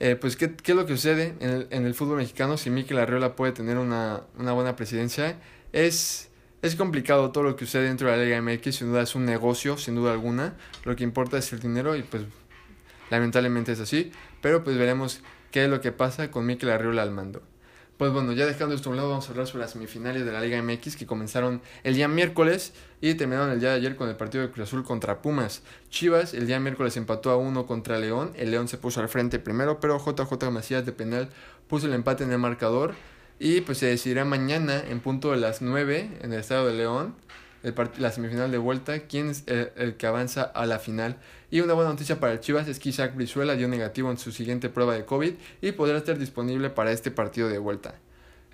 [0.00, 2.70] Eh, pues qué, qué, es lo que sucede en el, en el fútbol mexicano, si
[2.70, 5.36] Miquel Arriola puede tener una, una buena presidencia.
[5.74, 6.31] Es
[6.62, 9.24] es complicado todo lo que sucede dentro de la Liga MX, sin duda es un
[9.24, 10.54] negocio, sin duda alguna.
[10.84, 12.22] Lo que importa es el dinero y pues
[13.10, 14.12] lamentablemente es así.
[14.40, 17.42] Pero pues veremos qué es lo que pasa con Mikel Arriola al mando.
[17.96, 20.32] Pues bueno, ya dejando esto a un lado, vamos a hablar sobre las semifinales de
[20.32, 24.08] la Liga MX que comenzaron el día miércoles y terminaron el día de ayer con
[24.08, 25.62] el partido de Cruz Azul contra Pumas.
[25.90, 29.38] Chivas el día miércoles empató a uno contra León, el León se puso al frente
[29.38, 31.28] primero, pero JJ Macías de penal
[31.68, 32.94] puso el empate en el marcador
[33.42, 37.16] y pues se decidirá mañana en punto de las 9 en el Estado de León,
[37.64, 41.16] el la semifinal de vuelta, quién es el, que avanza a la final.
[41.50, 44.30] Y una buena noticia para el Chivas es que Isaac Brizuela dio negativo en su
[44.30, 47.96] siguiente prueba de COVID y podrá estar disponible para este partido de vuelta.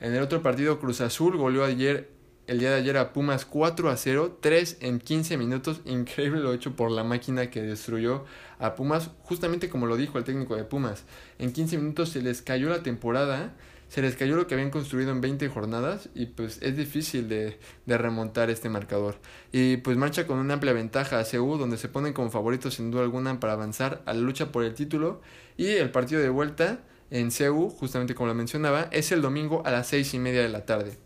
[0.01, 2.09] En el otro partido, Cruz Azul goleó ayer
[2.47, 6.55] el día de ayer a Pumas 4 a 0, 3 en 15 minutos, increíble lo
[6.55, 8.24] hecho por la máquina que destruyó
[8.59, 11.05] a Pumas, justamente como lo dijo el técnico de Pumas,
[11.39, 13.53] en 15 minutos se les cayó la temporada,
[13.89, 17.59] se les cayó lo que habían construido en 20 jornadas y pues es difícil de,
[17.86, 19.16] de remontar este marcador.
[19.51, 22.91] Y pues marcha con una amplia ventaja a CU, donde se ponen como favoritos sin
[22.91, 25.20] duda alguna para avanzar a la lucha por el título
[25.57, 26.80] y el partido de vuelta
[27.11, 30.49] en CEU, justamente como lo mencionaba, es el domingo a las seis y media de
[30.49, 30.99] la tarde.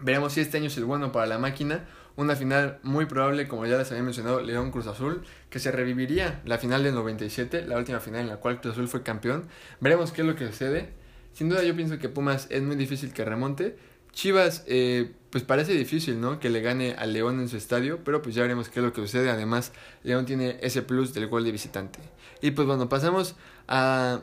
[0.00, 1.86] Veremos si este año es el bueno para la máquina.
[2.16, 6.40] Una final muy probable, como ya les había mencionado, León Cruz Azul, que se reviviría
[6.44, 9.48] la final del 97, la última final en la cual Cruz Azul fue campeón.
[9.80, 10.92] Veremos qué es lo que sucede.
[11.34, 13.76] Sin duda yo pienso que Pumas es muy difícil que remonte.
[14.12, 16.38] Chivas, eh, pues parece difícil, ¿no?
[16.38, 18.92] Que le gane al León en su estadio, pero pues ya veremos qué es lo
[18.92, 19.28] que sucede.
[19.28, 19.72] Además,
[20.04, 21.98] León tiene ese plus del gol de visitante.
[22.40, 23.34] Y pues bueno, pasamos
[23.66, 24.22] a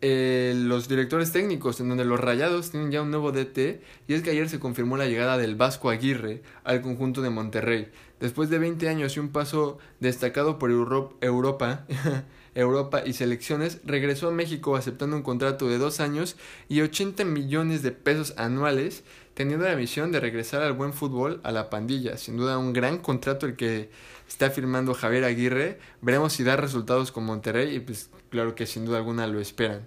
[0.00, 4.22] eh, los directores técnicos, en donde los Rayados tienen ya un nuevo DT, y es
[4.22, 7.88] que ayer se confirmó la llegada del Vasco Aguirre al conjunto de Monterrey.
[8.20, 11.84] Después de 20 años y un paso destacado por Europa,
[12.58, 16.36] Europa y selecciones, regresó a México aceptando un contrato de dos años
[16.68, 19.04] y 80 millones de pesos anuales,
[19.34, 22.16] teniendo la misión de regresar al buen fútbol a la pandilla.
[22.16, 23.90] Sin duda un gran contrato el que
[24.26, 25.78] está firmando Javier Aguirre.
[26.00, 29.86] Veremos si da resultados con Monterrey y pues claro que sin duda alguna lo esperan.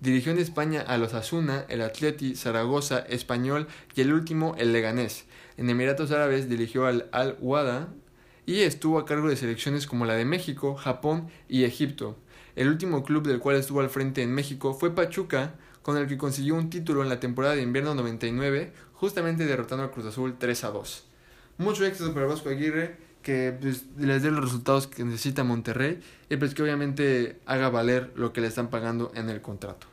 [0.00, 5.26] Dirigió en España a los Asuna, el Atleti, Zaragoza, Español y el último el Leganés.
[5.58, 7.88] En Emiratos Árabes dirigió al Al-Wada
[8.46, 12.16] y estuvo a cargo de selecciones como la de México, Japón y Egipto.
[12.54, 16.16] El último club del cual estuvo al frente en México fue Pachuca, con el que
[16.16, 20.64] consiguió un título en la temporada de invierno 99, justamente derrotando al Cruz Azul 3
[20.64, 21.04] a 2.
[21.58, 26.36] Mucho éxito para Vasco Aguirre, que pues, les dé los resultados que necesita Monterrey y
[26.36, 29.88] pues que obviamente haga valer lo que le están pagando en el contrato.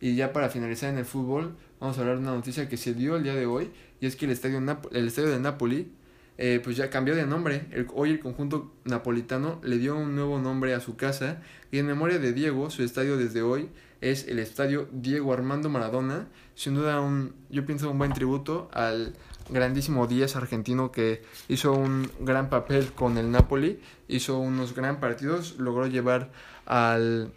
[0.00, 2.92] Y ya para finalizar en el fútbol, vamos a hablar de una noticia que se
[2.92, 4.58] dio el día de hoy y es que el estadio,
[4.92, 5.92] el estadio de Napoli
[6.36, 7.66] eh, pues ya cambió de nombre.
[7.94, 12.18] hoy el conjunto napolitano le dio un nuevo nombre a su casa y en memoria
[12.18, 13.68] de Diego, su estadio desde hoy
[14.00, 16.28] es el estadio Diego Armando Maradona.
[16.54, 19.14] Sin duda un, yo pienso un buen tributo al
[19.48, 25.56] grandísimo Díaz argentino que hizo un gran papel con el Napoli, hizo unos gran partidos,
[25.58, 26.30] logró llevar
[26.66, 27.32] al,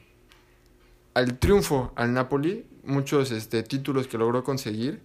[1.14, 5.02] al triunfo al Napoli, muchos este, títulos que logró conseguir.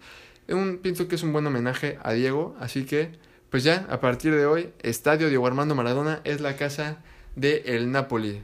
[0.48, 3.12] Un, pienso que es un buen homenaje a Diego, así que
[3.52, 7.02] pues ya a partir de hoy, Estadio Diego Armando Maradona es la casa
[7.36, 8.40] de el Napoli,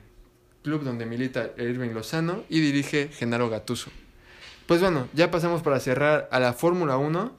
[0.62, 3.90] club donde milita Irving Lozano y dirige Genaro Gatuso.
[4.66, 7.32] Pues bueno, ya pasamos para cerrar a la Fórmula 1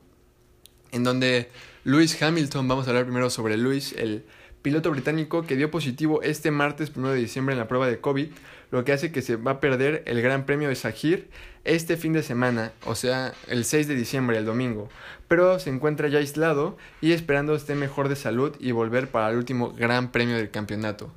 [0.94, 1.52] en donde
[1.84, 4.26] Lewis Hamilton, vamos a hablar primero sobre Lewis, el
[4.64, 8.30] piloto británico que dio positivo este martes 1 de diciembre en la prueba de COVID,
[8.72, 11.30] lo que hace que se va a perder el Gran Premio de Sahir
[11.66, 14.90] este fin de semana, o sea, el 6 de diciembre, el domingo.
[15.30, 19.38] Pero se encuentra ya aislado y esperando esté mejor de salud y volver para el
[19.38, 21.14] último Gran Premio del campeonato.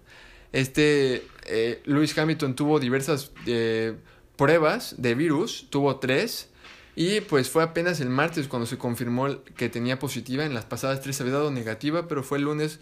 [0.53, 3.97] Este eh, Lewis Hamilton tuvo diversas eh,
[4.37, 6.51] pruebas de virus, tuvo tres
[6.95, 10.45] y pues fue apenas el martes cuando se confirmó que tenía positiva.
[10.45, 12.81] En las pasadas tres había dado negativa, pero fue el lunes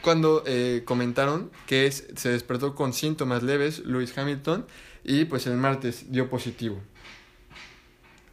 [0.00, 4.64] cuando eh, comentaron que se despertó con síntomas leves Lewis Hamilton
[5.04, 6.80] y pues el martes dio positivo.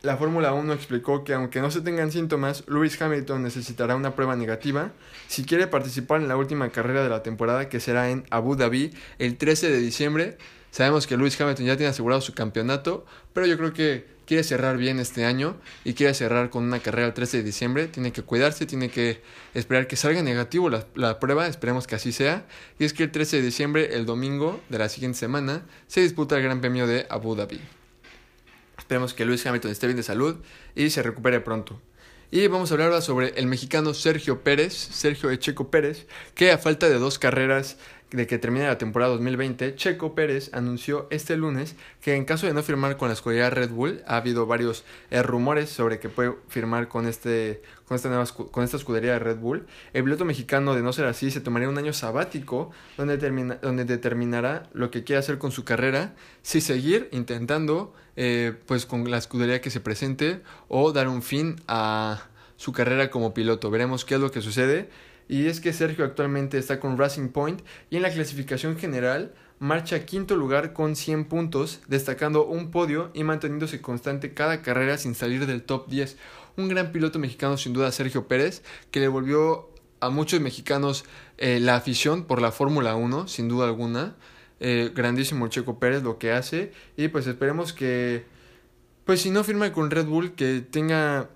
[0.03, 4.35] La Fórmula 1 explicó que aunque no se tengan síntomas, Lewis Hamilton necesitará una prueba
[4.35, 4.91] negativa
[5.27, 8.93] si quiere participar en la última carrera de la temporada que será en Abu Dhabi
[9.17, 10.37] el 13 de diciembre.
[10.69, 14.77] Sabemos que Lewis Hamilton ya tiene asegurado su campeonato, pero yo creo que quiere cerrar
[14.77, 18.21] bien este año y quiere cerrar con una carrera el 13 de diciembre, tiene que
[18.21, 19.23] cuidarse, tiene que
[19.55, 22.45] esperar que salga negativo la, la, prueba, esperemos que así sea.
[22.77, 26.37] Y es que el 13 de diciembre, el domingo de la siguiente semana, se disputa
[26.37, 27.76] el Gran Premio de Abu Dhabi.
[28.87, 30.37] Esperemos que Luis Hamilton esté bien de salud
[30.73, 31.81] y se recupere pronto.
[32.31, 36.57] Y vamos a hablar ahora sobre el mexicano Sergio Pérez, Sergio Echeco Pérez, que a
[36.57, 37.75] falta de dos carreras
[38.11, 42.53] de que termine la temporada 2020, Checo Pérez anunció este lunes que en caso de
[42.53, 46.33] no firmar con la escudería Red Bull, ha habido varios eh, rumores sobre que puede
[46.47, 49.67] firmar con, este, con, esta nueva, con esta escudería de Red Bull.
[49.91, 53.83] El piloto mexicano, de no ser así, se tomaría un año sabático donde, termina, donde
[53.83, 59.17] determinará lo que quiere hacer con su carrera, si seguir intentando eh, pues con la
[59.17, 63.69] escudería que se presente o dar un fin a su carrera como piloto.
[63.69, 64.89] Veremos qué es lo que sucede
[65.27, 70.05] y es que Sergio actualmente está con Racing Point y en la clasificación general marcha
[70.05, 75.45] quinto lugar con 100 puntos, destacando un podio y manteniéndose constante cada carrera sin salir
[75.45, 76.17] del top 10.
[76.57, 79.69] Un gran piloto mexicano sin duda Sergio Pérez, que le volvió
[79.99, 81.05] a muchos mexicanos
[81.37, 84.15] eh, la afición por la Fórmula 1, sin duda alguna.
[84.59, 88.25] Eh, grandísimo Checo Pérez lo que hace y pues esperemos que,
[89.05, 91.29] pues si no firma con Red Bull, que tenga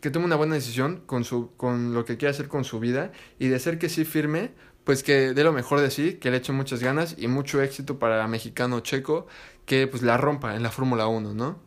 [0.00, 3.12] que tome una buena decisión con, su, con lo que quiere hacer con su vida
[3.38, 4.52] y de ser que sí firme,
[4.84, 7.98] pues que dé lo mejor de sí, que le eche muchas ganas y mucho éxito
[7.98, 9.26] para el mexicano checo,
[9.66, 11.58] que pues la rompa en la Fórmula 1, ¿no?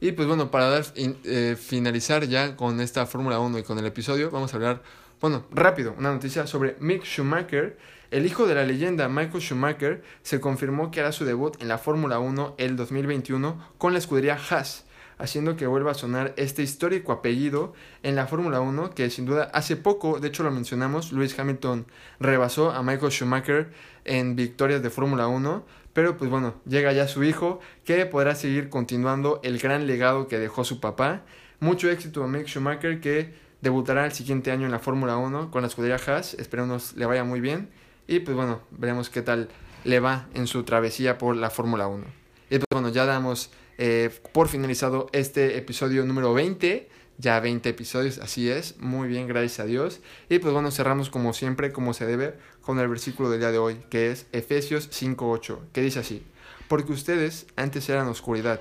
[0.00, 3.86] Y pues bueno, para dar, eh, finalizar ya con esta Fórmula 1 y con el
[3.86, 4.82] episodio, vamos a hablar,
[5.20, 7.78] bueno, rápido, una noticia sobre Mick Schumacher.
[8.10, 11.78] El hijo de la leyenda Michael Schumacher se confirmó que hará su debut en la
[11.78, 14.84] Fórmula 1 el 2021 con la escudería Haas
[15.20, 19.50] haciendo que vuelva a sonar este histórico apellido en la Fórmula 1, que sin duda
[19.52, 21.86] hace poco, de hecho lo mencionamos, Lewis Hamilton
[22.18, 23.70] rebasó a Michael Schumacher
[24.04, 28.68] en victorias de Fórmula 1, pero pues bueno, llega ya su hijo que podrá seguir
[28.68, 31.22] continuando el gran legado que dejó su papá.
[31.58, 35.62] Mucho éxito a Mick Schumacher que debutará el siguiente año en la Fórmula 1 con
[35.62, 37.68] la escudería Haas, esperemos le vaya muy bien
[38.06, 39.48] y pues bueno, veremos qué tal
[39.84, 42.04] le va en su travesía por la Fórmula 1.
[42.50, 43.50] Y pues bueno, ya damos
[43.82, 46.86] eh, por finalizado este episodio número 20.
[47.16, 48.78] Ya 20 episodios, así es.
[48.78, 50.00] Muy bien, gracias a Dios.
[50.28, 53.56] Y pues bueno, cerramos como siempre, como se debe, con el versículo del día de
[53.56, 56.22] hoy, que es Efesios 5.8, que dice así.
[56.68, 58.60] Porque ustedes antes eran oscuridad,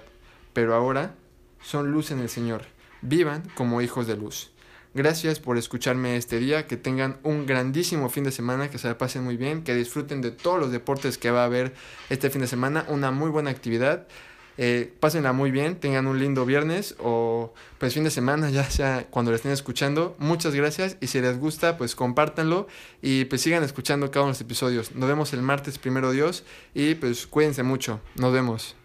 [0.53, 1.15] pero ahora
[1.61, 2.61] son luz en el Señor.
[3.01, 4.53] Vivan como hijos de luz.
[4.93, 8.97] Gracias por escucharme este día, que tengan un grandísimo fin de semana, que se la
[8.97, 11.73] pasen muy bien, que disfruten de todos los deportes que va a haber
[12.09, 14.07] este fin de semana, una muy buena actividad.
[14.61, 19.07] Eh, pásenla muy bien, tengan un lindo viernes o pues fin de semana, ya sea
[19.09, 20.17] cuando lo estén escuchando.
[20.19, 22.67] Muchas gracias y si les gusta, pues compártanlo
[23.01, 24.95] y pues sigan escuchando cada uno de los episodios.
[24.95, 26.43] Nos vemos el martes, primero Dios,
[26.73, 28.01] y pues cuídense mucho.
[28.15, 28.75] Nos vemos.